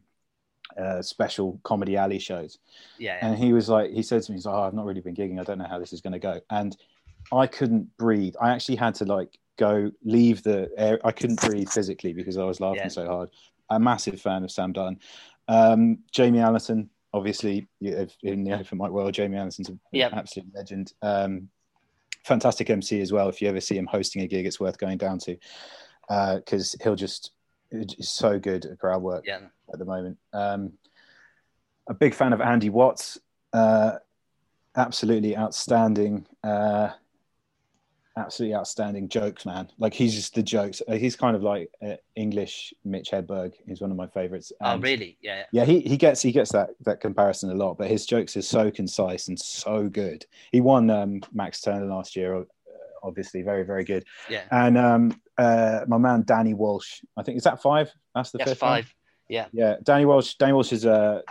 uh, 0.79 1.01
special 1.01 1.59
comedy 1.63 1.97
alley 1.97 2.19
shows, 2.19 2.59
Yeah, 2.97 3.17
and 3.21 3.37
he 3.37 3.53
was 3.53 3.69
like, 3.69 3.91
he 3.91 4.03
said 4.03 4.23
to 4.23 4.31
me, 4.31 4.37
he's 4.37 4.45
like, 4.45 4.55
oh, 4.55 4.63
I've 4.63 4.73
not 4.73 4.85
really 4.85 5.01
been 5.01 5.15
gigging. 5.15 5.39
I 5.39 5.43
don't 5.43 5.57
know 5.57 5.67
how 5.69 5.79
this 5.79 5.93
is 5.93 6.01
going 6.01 6.13
to 6.13 6.19
go. 6.19 6.39
And 6.49 6.75
I 7.31 7.47
couldn't 7.47 7.95
breathe. 7.97 8.35
I 8.41 8.51
actually 8.51 8.77
had 8.77 8.95
to 8.95 9.05
like 9.05 9.37
go 9.57 9.91
leave 10.03 10.43
the 10.43 10.69
air. 10.77 10.99
I 11.03 11.11
couldn't 11.11 11.41
breathe 11.41 11.69
physically 11.69 12.13
because 12.13 12.37
I 12.37 12.43
was 12.45 12.59
laughing 12.59 12.81
Yeah. 12.83 12.89
so 12.89 13.05
hard. 13.07 13.29
I'm 13.69 13.81
a 13.81 13.85
massive 13.85 14.21
fan 14.21 14.43
of 14.43 14.51
Sam 14.51 14.73
Dunn. 14.73 14.99
Um, 15.47 15.99
Jamie 16.11 16.39
Allison, 16.39 16.89
obviously 17.13 17.67
in 17.81 18.43
the 18.43 18.53
open 18.53 18.77
mic 18.77 18.91
world, 18.91 19.13
Jamie 19.13 19.37
Allison's 19.37 19.69
an 19.69 19.79
Yep. 19.91 20.13
absolute 20.13 20.49
legend. 20.53 20.93
Um, 21.01 21.49
fantastic 22.23 22.69
MC 22.69 23.01
as 23.01 23.11
well. 23.11 23.29
If 23.29 23.41
you 23.41 23.49
ever 23.49 23.61
see 23.61 23.77
him 23.77 23.87
hosting 23.87 24.21
a 24.21 24.27
gig, 24.27 24.45
it's 24.45 24.59
worth 24.59 24.77
going 24.77 24.97
down 24.97 25.19
to 25.19 25.37
because 26.35 26.75
he'll 26.81 26.95
just 26.95 27.31
is 27.71 28.09
so 28.09 28.37
good 28.37 28.65
at 28.65 28.79
crowd 28.79 29.01
work 29.01 29.25
yeah. 29.25 29.39
at 29.71 29.79
the 29.79 29.85
moment. 29.85 30.17
Um, 30.33 30.73
a 31.87 31.93
big 31.93 32.13
fan 32.13 32.33
of 32.33 32.41
Andy 32.41 32.69
Watts. 32.69 33.17
Uh, 33.53 33.97
absolutely 34.75 35.37
outstanding. 35.37 36.25
Uh, 36.43 36.89
absolutely 38.17 38.55
outstanding 38.55 39.07
jokes, 39.09 39.45
man. 39.45 39.69
Like 39.77 39.93
he's 39.93 40.13
just 40.13 40.35
the 40.35 40.43
jokes. 40.43 40.81
Uh, 40.87 40.93
He's 40.95 41.15
kind 41.15 41.35
of 41.35 41.43
like 41.43 41.69
uh, 41.81 41.95
English 42.15 42.73
Mitch 42.83 43.11
Hedberg. 43.11 43.53
He's 43.67 43.81
one 43.81 43.91
of 43.91 43.97
my 43.97 44.07
favorites. 44.07 44.51
Oh, 44.61 44.77
really? 44.77 45.17
Yeah. 45.21 45.43
Yeah, 45.51 45.65
he, 45.65 45.79
he 45.81 45.97
gets 45.97 46.21
he 46.21 46.31
gets 46.31 46.51
that 46.51 46.71
that 46.81 46.99
comparison 46.99 47.49
a 47.51 47.55
lot, 47.55 47.77
but 47.77 47.89
his 47.89 48.05
jokes 48.05 48.35
are 48.37 48.41
so 48.41 48.69
concise 48.71 49.27
and 49.27 49.39
so 49.39 49.87
good. 49.87 50.25
He 50.51 50.61
won 50.61 50.89
um, 50.89 51.21
Max 51.33 51.61
Turner 51.61 51.85
last 51.85 52.15
year, 52.15 52.35
uh, 52.35 52.43
obviously 53.03 53.41
very 53.41 53.63
very 53.63 53.83
good. 53.83 54.05
Yeah. 54.29 54.43
And 54.51 54.77
um, 54.77 55.21
uh, 55.37 55.81
my 55.87 55.97
man 55.97 56.23
Danny 56.23 56.53
Walsh, 56.53 57.01
I 57.17 57.23
think 57.23 57.37
is 57.37 57.43
that 57.43 57.61
five. 57.61 57.91
That's 58.13 58.31
the 58.31 58.39
That's 58.39 58.51
fifth. 58.51 58.61
one? 58.61 58.71
five. 58.83 58.93
Yeah. 59.29 59.45
Yeah, 59.53 59.77
Danny 59.83 60.05
Walsh. 60.05 60.35
Danny 60.35 60.51
Walsh 60.51 60.73
is 60.73 60.83
a 60.83 61.23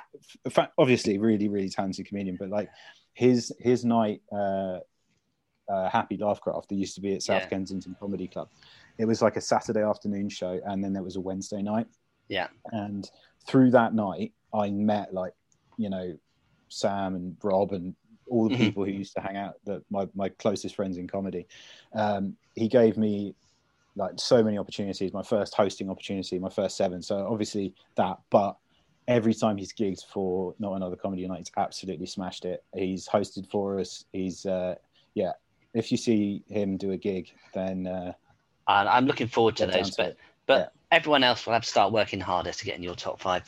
obviously 0.78 1.18
really, 1.18 1.48
really 1.48 1.68
talented 1.68 2.06
comedian, 2.06 2.36
but 2.40 2.48
like 2.48 2.70
his 3.12 3.52
his 3.58 3.84
night, 3.84 4.22
uh, 4.32 4.78
uh, 5.70 5.88
Happy 5.88 6.16
Laughcraft, 6.18 6.68
that 6.68 6.74
used 6.74 6.94
to 6.96 7.00
be 7.00 7.14
at 7.14 7.22
South 7.22 7.42
Yeah. 7.42 7.48
Kensington 7.48 7.96
Comedy 8.00 8.26
Club. 8.28 8.48
It 8.98 9.04
was 9.04 9.22
like 9.22 9.36
a 9.36 9.40
Saturday 9.40 9.82
afternoon 9.82 10.28
show, 10.28 10.60
and 10.64 10.82
then 10.82 10.92
there 10.92 11.02
was 11.02 11.16
a 11.16 11.20
Wednesday 11.20 11.62
night. 11.62 11.86
Yeah. 12.28 12.48
And 12.72 13.10
through 13.46 13.70
that 13.72 13.94
night, 13.94 14.32
I 14.52 14.70
met 14.70 15.14
like 15.14 15.34
you 15.76 15.88
know 15.90 16.16
Sam 16.68 17.14
and 17.14 17.36
Rob 17.42 17.72
and 17.72 17.94
all 18.28 18.48
the 18.48 18.54
Mhm. 18.54 18.58
people 18.58 18.84
who 18.84 18.92
used 18.92 19.14
to 19.14 19.20
hang 19.20 19.36
out, 19.36 19.54
that 19.64 19.82
my 19.90 20.08
my 20.14 20.28
closest 20.28 20.74
friends 20.74 20.98
in 20.98 21.06
comedy. 21.08 21.46
Um, 21.94 22.36
he 22.54 22.68
gave 22.68 22.96
me 22.98 23.34
like 23.96 24.12
so 24.20 24.42
many 24.42 24.56
opportunities. 24.58 25.12
My 25.12 25.22
first 25.22 25.54
hosting 25.54 25.90
opportunity, 25.90 26.38
my 26.38 26.48
first 26.48 26.76
seven. 26.76 27.02
So 27.02 27.26
obviously 27.26 27.74
that, 27.96 28.18
but 28.30 28.56
every 29.08 29.34
time 29.34 29.56
he's 29.56 29.72
gigged 29.72 30.04
for 30.06 30.54
not 30.60 30.74
another 30.74 30.94
comedy 30.94 31.26
night, 31.26 31.38
he's 31.38 31.50
absolutely 31.56 32.06
smashed 32.06 32.44
it. 32.44 32.62
He's 32.74 33.08
hosted 33.08 33.50
for 33.50 33.80
us. 33.80 34.04
He's 34.12 34.46
uh, 34.46 34.76
yeah. 35.14 35.32
If 35.74 35.90
you 35.92 35.98
see 35.98 36.42
him 36.48 36.76
do 36.76 36.92
a 36.92 36.96
gig, 36.96 37.30
then 37.54 37.86
uh, 37.86 38.12
And 38.68 38.88
I'm 38.88 39.06
looking 39.06 39.28
forward 39.28 39.56
to 39.56 39.66
those, 39.66 39.94
but 39.96 40.16
but 40.46 40.58
Yeah. 40.90 40.96
everyone 40.98 41.22
else 41.22 41.46
will 41.46 41.52
have 41.52 41.62
to 41.62 41.68
start 41.68 41.92
working 41.92 42.20
harder 42.20 42.50
to 42.52 42.64
get 42.64 42.76
in 42.76 42.82
your 42.82 42.96
top 42.96 43.20
five. 43.20 43.44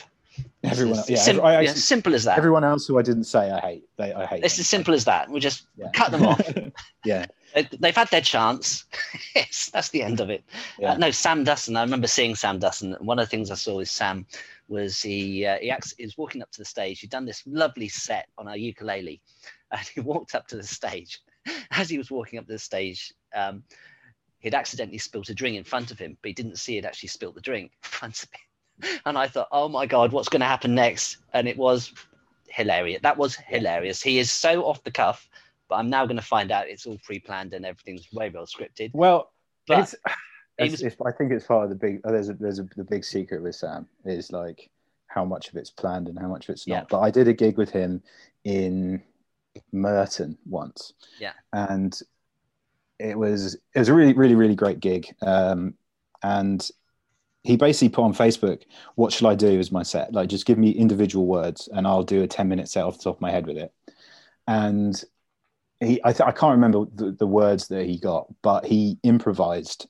everyone, 0.64 0.98
It's 1.00 1.10
yeah, 1.10 1.16
sim- 1.18 1.40
I 1.44 1.60
yeah, 1.62 1.72
simple 1.72 2.14
as 2.14 2.24
that. 2.24 2.38
everyone 2.38 2.62
else 2.64 2.86
who 2.86 2.96
I 2.98 3.02
didn't 3.02 3.24
say, 3.24 3.50
I 3.50 3.60
hate. 3.60 3.84
They, 3.98 4.12
I 4.14 4.24
hate. 4.24 4.44
it's 4.44 4.56
them. 4.56 4.60
as 4.62 4.68
simple 4.68 4.94
as 4.94 5.04
that. 5.06 5.28
We 5.28 5.40
just 5.40 5.66
Yeah. 5.76 5.90
cut 5.92 6.10
them 6.12 6.24
off. 6.24 6.40
yeah, 7.04 7.26
They- 7.54 7.68
They've 7.80 7.94
had 7.96 8.08
their 8.10 8.20
chance. 8.22 8.84
yes, 9.34 9.68
that's 9.72 9.88
the 9.90 10.02
end 10.02 10.20
of 10.20 10.30
it. 10.30 10.44
Yeah. 10.78 10.92
Uh, 10.92 10.96
no, 10.98 11.10
Sam 11.10 11.42
Dustin. 11.44 11.76
I 11.76 11.82
remember 11.82 12.06
seeing 12.06 12.34
Sam 12.36 12.58
Dustin. 12.60 12.96
One 13.00 13.18
of 13.18 13.26
the 13.26 13.30
things 13.30 13.50
I 13.50 13.56
saw 13.56 13.76
with 13.78 13.90
Sam 13.90 14.24
was 14.68 15.02
he 15.02 15.44
uh, 15.44 15.58
he, 15.60 15.70
acts, 15.70 15.92
he 15.98 16.04
was 16.04 16.16
walking 16.16 16.40
up 16.40 16.50
to 16.52 16.58
the 16.58 16.64
stage. 16.64 17.00
He'd 17.00 17.10
done 17.10 17.26
this 17.26 17.42
lovely 17.46 17.88
set 17.88 18.28
on 18.38 18.46
a 18.48 18.56
ukulele, 18.56 19.20
and 19.72 19.86
he 19.92 20.00
walked 20.00 20.34
up 20.36 20.46
to 20.48 20.56
the 20.56 20.62
stage. 20.62 21.20
As 21.70 21.88
he 21.88 21.98
was 21.98 22.10
walking 22.10 22.38
up 22.38 22.46
the 22.46 22.58
stage, 22.58 23.12
um, 23.34 23.62
he'd 24.38 24.54
accidentally 24.54 24.98
spilt 24.98 25.28
a 25.30 25.34
drink 25.34 25.56
in 25.56 25.64
front 25.64 25.90
of 25.90 25.98
him, 25.98 26.16
but 26.22 26.28
he 26.28 26.34
didn't 26.34 26.56
see 26.58 26.74
he'd 26.74 26.84
actually 26.86 27.08
spilt 27.08 27.34
the 27.34 27.40
drink 27.40 27.72
in 27.72 27.88
front 27.88 28.22
of 28.22 28.28
him. 28.30 28.40
And 29.06 29.16
I 29.16 29.28
thought, 29.28 29.48
oh 29.52 29.68
my 29.68 29.86
god, 29.86 30.12
what's 30.12 30.28
going 30.28 30.40
to 30.40 30.46
happen 30.46 30.74
next? 30.74 31.18
And 31.32 31.46
it 31.46 31.56
was 31.56 31.92
hilarious. 32.48 33.00
That 33.02 33.16
was 33.16 33.36
hilarious. 33.36 34.02
He 34.02 34.18
is 34.18 34.30
so 34.30 34.64
off 34.64 34.82
the 34.82 34.90
cuff, 34.90 35.28
but 35.68 35.76
I'm 35.76 35.88
now 35.90 36.04
going 36.06 36.16
to 36.16 36.22
find 36.22 36.50
out 36.50 36.68
it's 36.68 36.86
all 36.86 36.98
pre-planned 37.04 37.52
and 37.54 37.64
everything's 37.64 38.10
way 38.12 38.30
well 38.30 38.46
scripted. 38.46 38.90
Well, 38.92 39.30
But 39.68 39.80
it's, 39.80 39.94
it's, 40.58 40.82
it's- 40.82 40.96
I 41.06 41.12
think 41.12 41.32
it's 41.32 41.46
part 41.46 41.64
of 41.64 41.70
the 41.70 41.76
big. 41.76 42.00
There's 42.02 42.28
a, 42.28 42.34
there's 42.34 42.58
a, 42.58 42.68
the 42.76 42.82
big 42.84 43.04
secret 43.04 43.42
with 43.42 43.54
Sam 43.54 43.86
is 44.04 44.32
like 44.32 44.68
how 45.06 45.24
much 45.24 45.48
of 45.50 45.56
it's 45.56 45.70
planned 45.70 46.08
and 46.08 46.18
how 46.18 46.28
much 46.28 46.48
of 46.48 46.54
it's 46.54 46.66
not. 46.66 46.74
Yeah. 46.74 46.84
But 46.88 47.00
I 47.00 47.10
did 47.10 47.28
a 47.28 47.32
gig 47.34 47.58
with 47.58 47.70
him 47.70 48.02
in 48.44 49.02
Merton 49.72 50.38
once. 50.46 50.92
Yeah. 51.20 51.32
and 51.52 51.98
it 52.98 53.18
was 53.18 53.54
it 53.54 53.78
was 53.78 53.88
a 53.88 53.94
really 53.94 54.12
really 54.12 54.34
really 54.34 54.54
great 54.54 54.80
gig. 54.80 55.14
Um, 55.22 55.74
and 56.22 56.68
he 57.42 57.56
basically 57.56 57.88
put 57.88 58.04
on 58.04 58.14
Facebook, 58.14 58.62
"What 58.94 59.12
shall 59.12 59.28
I 59.28 59.34
do 59.34 59.58
as 59.58 59.72
my 59.72 59.82
set? 59.82 60.12
Like, 60.12 60.28
just 60.28 60.46
give 60.46 60.58
me 60.58 60.70
individual 60.70 61.26
words, 61.26 61.68
and 61.72 61.86
I'll 61.86 62.04
do 62.04 62.22
a 62.22 62.28
ten 62.28 62.48
minute 62.48 62.68
set 62.68 62.84
off 62.84 62.98
the 62.98 63.04
top 63.04 63.16
of 63.16 63.20
my 63.20 63.30
head 63.30 63.46
with 63.46 63.56
it." 63.56 63.72
And 64.46 65.02
he, 65.80 66.00
I, 66.04 66.12
th- 66.12 66.26
I 66.26 66.32
can't 66.32 66.52
remember 66.52 66.84
the, 66.94 67.12
the 67.12 67.26
words 67.26 67.68
that 67.68 67.86
he 67.86 67.98
got, 67.98 68.26
but 68.42 68.64
he 68.64 68.98
improvised 69.02 69.88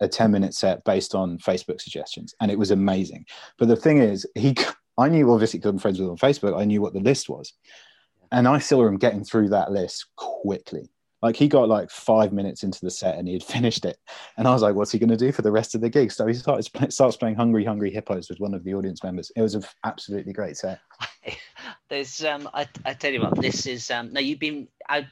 a 0.00 0.08
10 0.08 0.30
minute 0.30 0.54
set 0.54 0.84
based 0.84 1.14
on 1.14 1.38
Facebook 1.38 1.80
suggestions, 1.80 2.34
and 2.40 2.50
it 2.50 2.58
was 2.58 2.70
amazing. 2.70 3.24
But 3.58 3.68
the 3.68 3.76
thing 3.76 3.98
is, 3.98 4.26
he, 4.34 4.54
I 4.98 5.08
knew 5.08 5.32
obviously 5.32 5.58
because 5.58 5.70
I'm 5.70 5.78
friends 5.78 5.98
with 5.98 6.06
him 6.06 6.12
on 6.12 6.18
Facebook, 6.18 6.58
I 6.58 6.64
knew 6.64 6.80
what 6.82 6.92
the 6.92 7.00
list 7.00 7.28
was, 7.28 7.52
and 8.32 8.48
I 8.48 8.58
saw 8.58 8.86
him 8.86 8.96
getting 8.96 9.24
through 9.24 9.50
that 9.50 9.72
list 9.72 10.06
quickly. 10.16 10.90
Like 11.22 11.36
he 11.36 11.48
got 11.48 11.70
like 11.70 11.90
five 11.90 12.34
minutes 12.34 12.64
into 12.64 12.80
the 12.82 12.90
set 12.90 13.16
and 13.16 13.26
he 13.26 13.32
had 13.32 13.42
finished 13.42 13.86
it, 13.86 13.96
and 14.36 14.46
I 14.46 14.52
was 14.52 14.60
like, 14.60 14.74
"What's 14.74 14.92
he 14.92 14.98
going 14.98 15.08
to 15.08 15.16
do 15.16 15.32
for 15.32 15.40
the 15.40 15.50
rest 15.50 15.74
of 15.74 15.80
the 15.80 15.88
gig?" 15.88 16.12
So 16.12 16.26
he 16.26 16.34
started 16.34 16.92
starts 16.92 17.16
playing 17.16 17.36
"Hungry 17.36 17.64
Hungry 17.64 17.90
Hippos" 17.90 18.28
with 18.28 18.40
one 18.40 18.52
of 18.52 18.62
the 18.62 18.74
audience 18.74 19.02
members. 19.02 19.32
It 19.34 19.40
was 19.40 19.54
an 19.54 19.64
absolutely 19.84 20.34
great 20.34 20.56
set. 20.58 20.80
There's 21.88 22.22
um 22.24 22.48
I, 22.52 22.68
I 22.84 22.92
tell 22.92 23.12
you 23.12 23.22
what, 23.22 23.36
this 23.36 23.66
is 23.66 23.90
um 23.90 24.12
no 24.12 24.20
you've 24.20 24.38
been 24.38 24.68
I, 24.88 25.08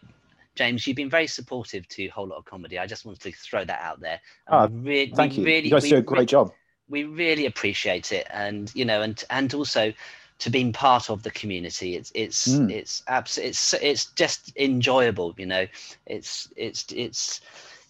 James, 0.55 0.87
you've 0.87 0.96
been 0.96 1.09
very 1.09 1.27
supportive 1.27 1.88
to 1.88 2.05
a 2.05 2.09
whole 2.09 2.27
lot 2.27 2.37
of 2.37 2.44
comedy. 2.44 2.79
I 2.79 2.87
just 2.87 3.07
wanted 3.07 3.22
to 3.22 3.33
throw 3.33 3.64
that 3.64 3.81
out 3.81 4.01
there. 4.01 4.20
Ah, 4.48 4.64
And 4.64 4.85
re- 4.85 5.11
Thank 5.14 5.38
you. 5.38 5.44
Really, 5.44 5.68
you 5.68 5.75
guys 5.75 5.88
do 5.88 5.94
a 5.96 6.01
re- 6.01 6.03
great 6.03 6.29
job. 6.29 6.53
we 6.90 7.05
really 7.05 7.46
appreciate 7.46 8.12
it 8.12 8.27
and 8.31 8.70
you 8.75 8.85
know 8.85 9.01
and 9.01 9.25
and 9.31 9.55
also 9.55 9.94
to 10.38 10.51
being 10.51 10.73
part 10.73 11.11
of 11.11 11.23
the 11.23 11.31
community 11.31 11.95
it's 11.97 12.11
it's 12.14 12.49
Mm. 12.49 12.71
it's 12.71 13.03
abs- 13.07 13.38
it's 13.38 13.75
it's 13.75 14.07
just 14.07 14.53
enjoyable 14.57 15.35
you 15.38 15.47
know 15.47 15.66
it's 16.07 16.49
it's 16.57 16.85
it's 16.92 17.40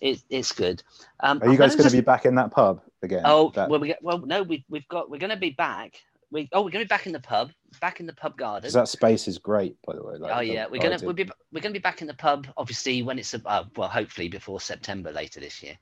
it, 0.00 0.22
it's 0.30 0.52
good 0.52 0.82
um 1.20 1.40
Are 1.42 1.48
you 1.50 1.56
guys 1.56 1.72
gonna 1.76 1.84
just- 1.84 1.94
be 1.94 2.00
back 2.00 2.26
in 2.26 2.34
that 2.34 2.50
pub 2.50 2.80
again? 3.02 3.22
oh 3.24 3.50
That- 3.54 3.68
well 3.70 3.80
we, 3.80 3.94
well 4.02 4.18
no, 4.18 4.42
we 4.42 4.64
we've 4.68 4.86
got 4.88 5.08
we're 5.10 5.18
going 5.18 5.30
to 5.30 5.36
be 5.36 5.50
back 5.50 6.02
we 6.30 6.48
oh 6.52 6.60
we're 6.62 6.70
going 6.70 6.82
to 6.84 6.88
be 6.88 6.94
back 6.96 7.06
in 7.06 7.12
the 7.12 7.20
pub 7.20 7.52
back 7.80 8.00
in 8.00 8.06
the 8.06 8.12
pub 8.12 8.36
garden 8.36 8.70
that 8.72 8.88
space 8.88 9.28
is 9.28 9.38
great, 9.38 9.76
by 9.86 9.94
the 9.94 10.02
way. 10.02 10.16
Like, 10.16 10.32
oh 10.36 10.40
yeah, 10.40 10.66
we're 10.70 10.80
gonna 10.80 10.98
we'll 11.02 11.12
be 11.14 11.28
we're 11.52 11.60
gonna 11.60 11.72
be 11.72 11.78
back 11.78 12.00
in 12.00 12.06
the 12.08 12.14
pub 12.14 12.46
obviously 12.56 13.02
when 13.02 13.18
it's 13.18 13.32
uh, 13.34 13.64
well 13.76 13.88
hopefully 13.88 14.28
before 14.28 14.60
September 14.60 15.10
later 15.12 15.40
this 15.40 15.62
year. 15.62 15.78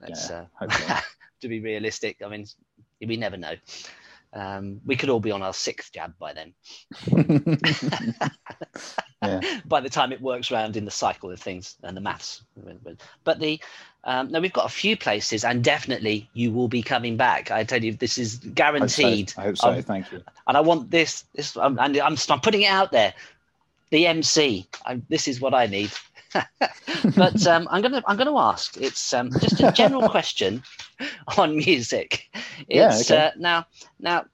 That's 0.00 0.28
Yeah, 0.30 0.46
uh, 0.60 1.00
to 1.42 1.48
be 1.48 1.60
realistic. 1.60 2.22
I 2.24 2.28
mean, 2.28 2.46
we 3.06 3.16
never 3.16 3.36
know. 3.36 3.54
Um, 4.34 4.80
we 4.86 4.96
could 4.96 5.10
all 5.10 5.20
be 5.20 5.30
on 5.30 5.42
our 5.42 5.52
sixth 5.52 5.92
jab 5.92 6.14
by 6.18 6.32
then. 6.32 6.54
yeah. 9.22 9.40
By 9.66 9.80
the 9.80 9.90
time 9.90 10.10
it 10.12 10.20
works 10.20 10.50
around 10.50 10.76
in 10.76 10.84
the 10.84 10.90
cycle 10.90 11.30
of 11.30 11.38
things 11.38 11.76
and 11.82 11.96
the 11.96 12.00
maths, 12.00 12.42
but 13.24 13.38
the 13.38 13.60
um, 14.04 14.32
no, 14.32 14.40
we've 14.40 14.52
got 14.52 14.66
a 14.66 14.70
few 14.70 14.96
places, 14.96 15.44
and 15.44 15.62
definitely 15.62 16.28
you 16.32 16.50
will 16.50 16.66
be 16.66 16.82
coming 16.82 17.16
back. 17.16 17.52
I 17.52 17.62
tell 17.62 17.82
you, 17.82 17.92
this 17.92 18.18
is 18.18 18.38
guaranteed. 18.38 19.32
I 19.36 19.42
hope 19.42 19.56
so. 19.56 19.68
I 19.68 19.74
hope 19.74 19.82
so. 19.84 19.86
Thank 19.86 20.10
you. 20.10 20.22
And 20.48 20.56
I 20.56 20.60
want 20.60 20.90
this. 20.90 21.24
This, 21.34 21.56
um, 21.56 21.78
and 21.78 21.96
I'm, 21.98 22.16
I'm 22.28 22.40
putting 22.40 22.62
it 22.62 22.70
out 22.70 22.90
there. 22.90 23.14
The 23.90 24.08
MC. 24.08 24.66
I'm, 24.86 25.06
this 25.08 25.28
is 25.28 25.40
what 25.40 25.54
I 25.54 25.66
need. 25.66 25.92
but 27.16 27.46
um, 27.46 27.68
I'm 27.70 27.82
gonna 27.82 28.02
I'm 28.06 28.16
gonna 28.16 28.36
ask. 28.36 28.76
It's 28.80 29.12
um, 29.12 29.30
just 29.30 29.60
a 29.60 29.72
general 29.72 30.08
question 30.16 30.62
on 31.36 31.56
music. 31.56 32.28
It's 32.68 33.10
yeah, 33.10 33.16
okay. 33.16 33.26
uh, 33.26 33.30
now 33.38 33.66
now 34.00 34.24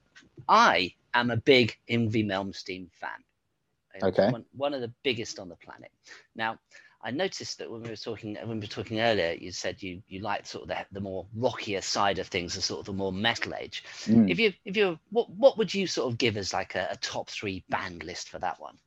I 0.48 0.94
am 1.14 1.30
a 1.30 1.36
big 1.36 1.76
Yngwie 1.88 2.26
Malmsteen 2.26 2.88
fan. 2.92 3.10
Okay. 4.02 4.30
One, 4.30 4.44
one 4.52 4.74
of 4.74 4.80
the 4.80 4.92
biggest 5.02 5.40
on 5.40 5.48
the 5.48 5.56
planet. 5.56 5.90
Now 6.36 6.58
I 7.02 7.10
noticed 7.10 7.58
that 7.58 7.70
when 7.70 7.82
we 7.82 7.90
were 7.90 7.96
talking 7.96 8.34
when 8.34 8.58
we 8.58 8.60
were 8.60 8.66
talking 8.66 9.00
earlier, 9.00 9.32
you 9.32 9.52
said 9.52 9.82
you 9.82 10.02
you 10.08 10.20
liked 10.20 10.46
sort 10.46 10.62
of 10.62 10.68
the, 10.68 10.86
the 10.92 11.00
more 11.00 11.26
rockier 11.34 11.80
side 11.80 12.18
of 12.18 12.26
things, 12.26 12.54
the 12.54 12.62
sort 12.62 12.80
of 12.80 12.86
the 12.86 12.92
more 12.92 13.12
metal 13.12 13.54
age. 13.54 13.84
Mm. 14.04 14.30
If 14.30 14.38
you 14.38 14.52
if 14.64 14.76
you 14.76 14.98
what 15.10 15.30
what 15.30 15.58
would 15.58 15.72
you 15.72 15.86
sort 15.86 16.10
of 16.10 16.18
give 16.18 16.36
as 16.36 16.52
like 16.52 16.74
a, 16.74 16.88
a 16.90 16.96
top 16.96 17.30
three 17.30 17.64
band 17.68 18.04
list 18.04 18.28
for 18.28 18.38
that 18.40 18.60
one? 18.60 18.78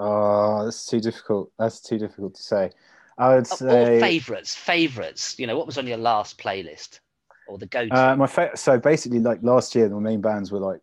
Oh, 0.00 0.64
that's 0.64 0.86
too 0.86 0.98
difficult. 1.00 1.52
That's 1.58 1.80
too 1.80 1.98
difficult 1.98 2.34
to 2.34 2.42
say. 2.42 2.70
I 3.18 3.34
would 3.34 3.46
say 3.46 3.96
or 3.96 4.00
favorites, 4.00 4.54
favorites. 4.54 5.38
You 5.38 5.46
know, 5.46 5.56
what 5.56 5.66
was 5.66 5.76
on 5.76 5.86
your 5.86 5.98
last 5.98 6.38
playlist 6.38 7.00
or 7.46 7.58
the 7.58 7.66
go-to? 7.66 7.94
Uh, 7.94 8.16
my 8.16 8.26
fa- 8.26 8.56
so 8.56 8.78
basically, 8.78 9.18
like 9.18 9.40
last 9.42 9.74
year, 9.74 9.88
the 9.88 10.00
main 10.00 10.22
bands 10.22 10.50
were 10.50 10.58
like 10.58 10.80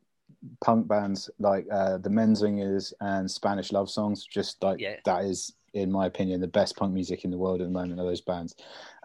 punk 0.62 0.88
bands, 0.88 1.30
like 1.40 1.66
uh, 1.72 1.98
the 1.98 2.10
Menzingers 2.10 2.94
and 3.02 3.30
Spanish 3.30 3.72
Love 3.72 3.90
Songs. 3.90 4.24
Just 4.24 4.62
like 4.64 4.80
Yeah. 4.80 4.98
that 5.06 5.26
is, 5.26 5.54
in 5.78 5.92
my 5.92 6.06
opinion, 6.08 6.42
the 6.42 6.48
best 6.48 6.76
punk 6.76 6.94
music 6.94 7.24
in 7.24 7.32
the 7.32 7.38
world 7.38 7.62
at 7.62 7.66
the 7.68 7.72
moment. 7.72 8.00
Are 8.00 8.06
those 8.06 8.22
bands? 8.22 8.56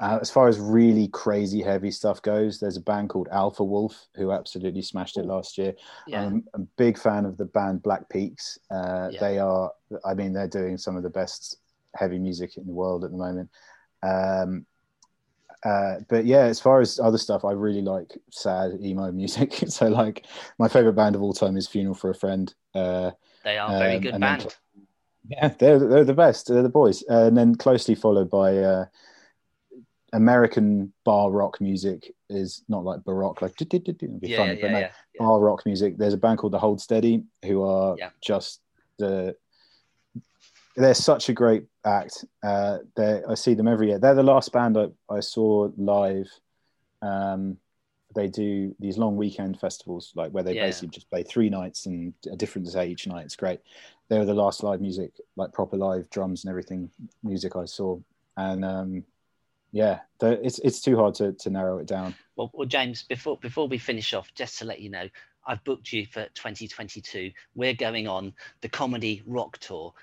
Uh, 0.00 0.18
as 0.20 0.30
far 0.30 0.48
as 0.48 0.58
really 0.58 1.08
crazy 1.08 1.62
heavy 1.62 1.90
stuff 1.90 2.22
goes, 2.22 2.58
there's 2.58 2.76
a 2.76 2.80
band 2.80 3.10
called 3.10 3.28
Alpha 3.30 3.62
Wolf 3.62 4.08
who 4.16 4.32
absolutely 4.32 4.82
smashed 4.82 5.16
it 5.18 5.26
last 5.26 5.58
year. 5.58 5.74
yeah, 6.06 6.24
I'm 6.24 6.44
a 6.54 6.60
big 6.60 6.98
fan 6.98 7.24
of 7.24 7.36
the 7.36 7.44
band 7.44 7.82
Black 7.82 8.08
Peaks. 8.08 8.58
Uh, 8.70 9.08
Yeah. 9.12 9.20
They 9.20 9.38
are, 9.38 9.70
I 10.04 10.14
mean, 10.14 10.32
they're 10.32 10.48
doing 10.48 10.78
some 10.78 10.96
of 10.96 11.02
the 11.02 11.10
best 11.10 11.58
heavy 11.94 12.18
music 12.18 12.56
in 12.56 12.66
the 12.66 12.72
world 12.72 13.04
at 13.04 13.10
the 13.10 13.16
moment. 13.18 13.50
Um, 14.02 14.66
uh, 15.64 15.96
but 16.08 16.24
yeah, 16.24 16.42
as 16.44 16.58
far 16.58 16.80
as 16.80 16.98
other 16.98 17.18
stuff, 17.18 17.44
I 17.44 17.52
really 17.52 17.82
like 17.82 18.18
sad 18.30 18.78
emo 18.82 19.12
music. 19.12 19.54
so, 19.68 19.86
like, 19.88 20.26
my 20.58 20.66
favorite 20.68 20.94
band 20.94 21.14
of 21.14 21.22
all 21.22 21.32
time 21.32 21.56
is 21.56 21.68
Funeral 21.68 21.94
for 21.94 22.10
a 22.10 22.14
Friend. 22.14 22.52
Uh, 22.74 23.12
they 23.44 23.58
are 23.58 23.74
a 23.74 23.78
very 23.78 23.96
um, 23.96 24.00
good 24.02 24.14
and 24.14 24.22
then- 24.22 24.38
band. 24.40 24.56
Yeah, 25.28 25.48
they're 25.48 25.78
they're 25.78 26.04
the 26.04 26.14
best. 26.14 26.48
They're 26.48 26.62
the 26.62 26.68
boys, 26.68 27.02
uh, 27.10 27.26
and 27.26 27.36
then 27.36 27.54
closely 27.54 27.94
followed 27.94 28.30
by 28.30 28.56
uh, 28.58 28.86
American 30.12 30.92
bar 31.04 31.30
rock 31.30 31.60
music. 31.60 32.14
Is 32.28 32.64
not 32.68 32.84
like 32.84 33.04
baroque, 33.04 33.42
like 33.42 33.60
it'd 33.60 33.84
be 34.20 34.28
Yeah, 34.28 34.36
funny, 34.38 34.54
yeah, 34.54 34.62
but 34.62 34.70
no, 34.70 34.78
yeah, 34.78 34.90
bar 35.18 35.40
rock 35.40 35.64
music. 35.66 35.96
There's 35.96 36.14
a 36.14 36.18
band 36.18 36.38
called 36.38 36.52
the 36.52 36.58
Hold 36.58 36.80
Steady 36.80 37.24
who 37.44 37.62
are 37.62 37.96
just 38.20 38.60
the. 38.98 39.36
They're 40.74 40.94
such 40.94 41.28
a 41.28 41.34
great 41.34 41.66
act. 41.84 42.24
Uh, 42.42 42.78
I 42.98 43.34
see 43.34 43.52
them 43.52 43.68
every 43.68 43.88
year. 43.88 43.98
They're 43.98 44.14
the 44.14 44.22
last 44.22 44.52
band 44.52 44.78
I, 44.78 44.86
I 45.10 45.20
saw 45.20 45.68
live. 45.76 46.28
Um, 47.02 47.58
they 48.14 48.28
do 48.28 48.74
these 48.78 48.98
long 48.98 49.16
weekend 49.16 49.58
festivals, 49.58 50.12
like 50.14 50.32
where 50.32 50.42
they 50.42 50.54
Yeah. 50.54 50.66
basically 50.66 50.88
just 50.88 51.10
play 51.10 51.22
three 51.22 51.48
nights 51.48 51.86
and 51.86 52.14
a 52.30 52.36
different 52.36 52.72
day 52.72 52.88
each 52.88 53.06
night. 53.06 53.24
It's 53.24 53.36
great. 53.36 53.60
They 54.08 54.18
were 54.18 54.24
the 54.24 54.34
last 54.34 54.62
live 54.62 54.80
music, 54.80 55.12
like 55.36 55.52
proper 55.52 55.76
live 55.76 56.08
drums 56.10 56.44
and 56.44 56.50
everything 56.50 56.90
music 57.22 57.56
I 57.56 57.64
saw. 57.64 57.98
And 58.36 58.64
um, 58.64 59.04
yeah, 59.72 60.00
the, 60.18 60.44
it's 60.44 60.58
it's 60.60 60.80
too 60.80 60.96
hard 60.96 61.14
to, 61.16 61.32
to 61.32 61.50
narrow 61.50 61.78
it 61.78 61.86
down. 61.86 62.14
Well, 62.36 62.50
well, 62.52 62.68
James, 62.68 63.02
before 63.02 63.38
before 63.38 63.68
we 63.68 63.78
finish 63.78 64.14
off, 64.14 64.32
just 64.34 64.58
to 64.58 64.64
let 64.64 64.80
you 64.80 64.90
know, 64.90 65.08
I've 65.46 65.62
booked 65.64 65.92
you 65.92 66.06
for 66.06 66.24
2022. 66.34 67.32
We're 67.54 67.74
going 67.74 68.06
on 68.06 68.34
the 68.60 68.68
comedy 68.68 69.22
rock 69.26 69.58
tour 69.58 69.94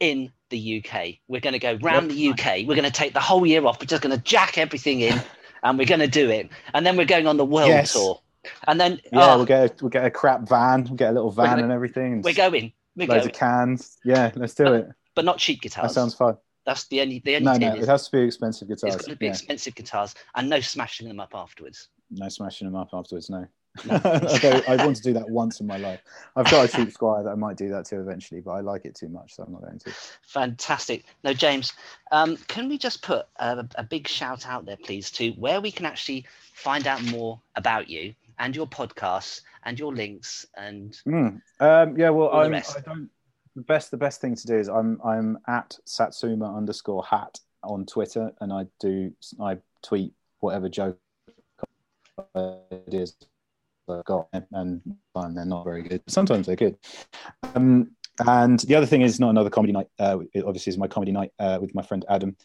in 0.00 0.30
the 0.50 0.84
UK. 0.84 1.16
We're 1.28 1.40
going 1.40 1.54
to 1.54 1.58
go 1.58 1.78
round 1.80 2.10
the 2.10 2.28
UK. 2.30 2.66
We're 2.66 2.74
going 2.74 2.84
to 2.84 2.90
take 2.90 3.14
the 3.14 3.20
whole 3.20 3.46
year 3.46 3.64
off. 3.66 3.80
We're 3.80 3.86
just 3.86 4.02
going 4.02 4.16
to 4.16 4.22
jack 4.22 4.58
everything 4.58 5.00
in, 5.00 5.20
and 5.66 5.78
we're 5.78 5.86
going 5.86 6.00
to 6.00 6.06
do 6.06 6.30
it. 6.30 6.48
And 6.74 6.86
then 6.86 6.96
we're 6.96 7.06
going 7.06 7.26
on 7.26 7.36
the 7.36 7.44
world 7.44 7.68
Yes. 7.68 7.92
tour. 7.92 8.20
And 8.68 8.80
then 8.80 9.00
Yeah, 9.12 9.32
oh, 9.32 9.36
we'll 9.38 9.46
get 9.46 9.70
a, 9.70 9.74
we'll 9.82 9.90
get 9.90 10.04
a 10.04 10.10
crap 10.10 10.48
van, 10.48 10.84
we'll 10.84 10.94
get 10.94 11.10
a 11.10 11.12
little 11.12 11.30
van 11.32 11.46
gonna- 11.46 11.64
and 11.64 11.72
everything. 11.72 12.22
We're 12.22 12.34
going. 12.34 12.72
We're 12.94 13.08
loads 13.08 13.22
going, 13.24 13.30
of 13.30 13.36
cans. 13.36 13.98
Yeah, 14.04 14.30
let's 14.36 14.54
do 14.54 14.72
it. 14.72 14.88
but 15.14 15.24
not 15.24 15.38
cheap 15.38 15.60
guitars. 15.62 15.88
That 15.88 15.94
sounds 15.94 16.14
fun. 16.14 16.36
That's 16.64 16.86
the 16.88 17.00
only 17.00 17.18
the 17.24 17.36
only 17.36 17.44
No, 17.46 17.52
thing 17.52 17.60
no, 17.68 17.74
is 17.76 17.82
it 17.84 17.88
has 17.88 18.06
to 18.08 18.12
be 18.16 18.22
expensive 18.22 18.68
guitars. 18.68 18.94
it's 18.94 19.04
going 19.04 19.14
to 19.16 19.18
be 19.18 19.26
Yeah. 19.26 19.32
expensive 19.32 19.74
guitars 19.74 20.14
and 20.34 20.48
no 20.48 20.60
smashing 20.60 21.08
them 21.08 21.20
up 21.20 21.30
afterwards. 21.34 21.88
No 22.10 22.28
smashing 22.28 22.66
them 22.66 22.76
up 22.76 22.90
afterwards. 22.92 23.28
No. 23.30 23.46
Although 23.90 24.62
I 24.68 24.76
want 24.84 24.96
to 24.96 25.02
do 25.02 25.12
that 25.14 25.28
once 25.28 25.60
in 25.60 25.66
my 25.66 25.76
life. 25.76 26.00
I've 26.34 26.50
got 26.50 26.68
a 26.68 26.76
cheap 26.76 26.88
Squier 26.88 27.24
that 27.24 27.30
I 27.30 27.34
might 27.34 27.56
do 27.56 27.68
that 27.70 27.84
to 27.86 28.00
eventually, 28.00 28.40
but 28.40 28.52
I 28.52 28.60
like 28.60 28.84
it 28.84 28.94
too 28.94 29.08
much, 29.08 29.34
so 29.34 29.42
I'm 29.42 29.52
not 29.52 29.62
going 29.62 29.78
to. 29.80 29.92
Fantastic. 30.22 31.04
No, 31.24 31.32
James, 31.32 31.72
um, 32.12 32.36
can 32.48 32.68
we 32.68 32.78
just 32.78 33.02
put 33.02 33.26
a, 33.36 33.66
a 33.76 33.84
big 33.84 34.08
shout 34.08 34.46
out 34.46 34.66
there, 34.66 34.76
please, 34.76 35.10
to 35.12 35.30
where 35.32 35.60
we 35.60 35.70
can 35.70 35.86
actually 35.86 36.26
find 36.54 36.86
out 36.86 37.02
more 37.04 37.40
about 37.56 37.88
you 37.88 38.14
and 38.38 38.54
your 38.54 38.66
podcasts 38.66 39.42
and 39.64 39.78
your 39.78 39.94
links 39.94 40.46
and 40.56 40.98
Mm. 41.06 41.40
Um, 41.60 41.98
yeah, 41.98 42.10
well, 42.10 42.32
I'm, 42.32 42.52
rest. 42.52 42.76
I 42.76 42.80
don't. 42.80 43.10
The 43.54 43.62
best, 43.62 43.90
the 43.90 43.96
best 43.96 44.20
thing 44.20 44.34
to 44.34 44.46
do 44.46 44.56
is 44.56 44.68
I'm 44.68 45.00
I'm 45.02 45.38
at 45.48 45.78
Satsuma 45.84 46.54
underscore 46.54 47.04
hat 47.04 47.40
on 47.62 47.86
Twitter, 47.86 48.32
and 48.40 48.52
I 48.52 48.66
do 48.80 49.12
I 49.40 49.58
tweet 49.82 50.12
whatever 50.40 50.68
joke 50.68 50.98
ideas 52.36 53.14
I've 53.88 54.04
got, 54.04 54.28
and 54.52 54.80
fine, 55.14 55.34
they're 55.34 55.44
not 55.44 55.64
very 55.64 55.82
good. 55.82 56.02
Sometimes 56.06 56.46
they're 56.46 56.56
good. 56.56 56.76
Um, 57.54 57.90
and 58.26 58.60
the 58.60 58.74
other 58.74 58.86
thing 58.86 59.02
is 59.02 59.20
not 59.20 59.30
another 59.30 59.50
comedy 59.50 59.72
night. 59.72 59.88
Uh, 59.98 60.18
obviously, 60.44 60.70
is 60.70 60.78
my 60.78 60.88
comedy 60.88 61.12
night 61.12 61.32
uh, 61.38 61.58
with 61.60 61.74
my 61.74 61.82
friend 61.82 62.04
Adam, 62.08 62.36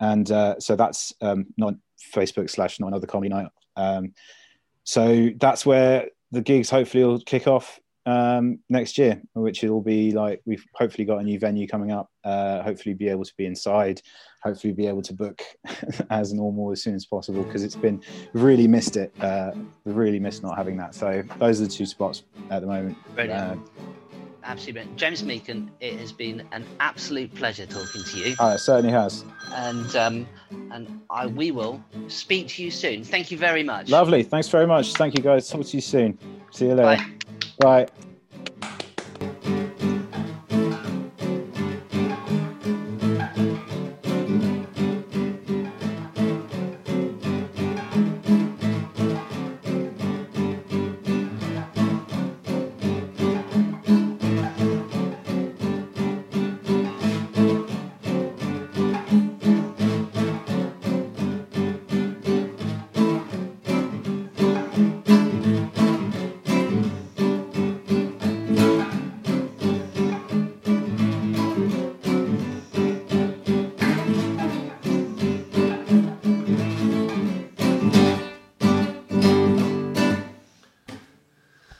and 0.00 0.30
uh, 0.30 0.58
so 0.60 0.76
that's 0.76 1.12
um, 1.20 1.46
not 1.56 1.74
Facebook 2.14 2.48
slash 2.50 2.78
not 2.78 2.88
another 2.88 3.06
comedy 3.06 3.28
night. 3.28 3.48
Um, 3.76 4.14
so 4.84 5.30
that's 5.38 5.66
where 5.66 6.08
the 6.30 6.42
gigs 6.42 6.70
hopefully 6.70 7.04
will 7.04 7.20
kick 7.20 7.46
off 7.46 7.80
um, 8.06 8.60
next 8.68 8.96
year, 8.96 9.20
which 9.34 9.64
it'll 9.64 9.82
be 9.82 10.12
like 10.12 10.40
we've 10.46 10.64
hopefully 10.74 11.04
got 11.04 11.18
a 11.18 11.22
new 11.22 11.38
venue 11.38 11.66
coming 11.66 11.90
up. 11.90 12.08
Uh, 12.24 12.62
hopefully, 12.62 12.94
be 12.94 13.08
able 13.08 13.24
to 13.24 13.32
be 13.36 13.46
inside. 13.46 14.00
Hopefully, 14.42 14.72
be 14.72 14.86
able 14.86 15.02
to 15.02 15.12
book 15.12 15.42
as 16.10 16.32
normal 16.32 16.70
as 16.70 16.82
soon 16.82 16.94
as 16.94 17.04
possible 17.04 17.42
because 17.42 17.64
it's 17.64 17.76
been 17.76 18.00
really 18.32 18.68
missed 18.68 18.96
it. 18.96 19.12
Uh, 19.20 19.50
really 19.84 20.20
missed 20.20 20.42
not 20.42 20.56
having 20.56 20.76
that. 20.76 20.94
So 20.94 21.22
those 21.38 21.60
are 21.60 21.64
the 21.64 21.70
two 21.70 21.86
spots 21.86 22.22
at 22.50 22.60
the 22.60 22.68
moment. 22.68 22.96
Brilliant. 23.16 23.60
Uh, 23.60 23.82
absolutely 24.44 24.72
brilliant. 24.72 24.96
James 24.96 25.22
Meakin, 25.24 25.68
it 25.80 25.98
has 25.98 26.12
been 26.12 26.46
an 26.52 26.64
absolute 26.78 27.34
pleasure 27.34 27.66
talking 27.66 28.04
to 28.04 28.18
you. 28.18 28.36
oh, 28.38 28.52
it 28.52 28.58
certainly 28.58 28.92
has. 28.92 29.24
And 29.52 29.96
um, 29.96 30.28
and 30.70 31.00
I 31.10 31.26
we 31.26 31.50
will 31.50 31.82
speak 32.06 32.48
to 32.48 32.62
you 32.62 32.70
soon. 32.70 33.02
Thank 33.02 33.32
you 33.32 33.38
very 33.38 33.64
much. 33.64 33.88
Lovely. 33.88 34.22
Thanks 34.22 34.48
very 34.48 34.66
much. 34.66 34.92
Thank 34.92 35.16
you 35.18 35.24
guys. 35.24 35.48
Talk 35.48 35.66
to 35.66 35.76
you 35.76 35.80
soon. 35.80 36.16
See 36.52 36.66
you 36.66 36.74
later. 36.74 37.02
Bye. 37.02 37.15
Bye. 37.58 37.88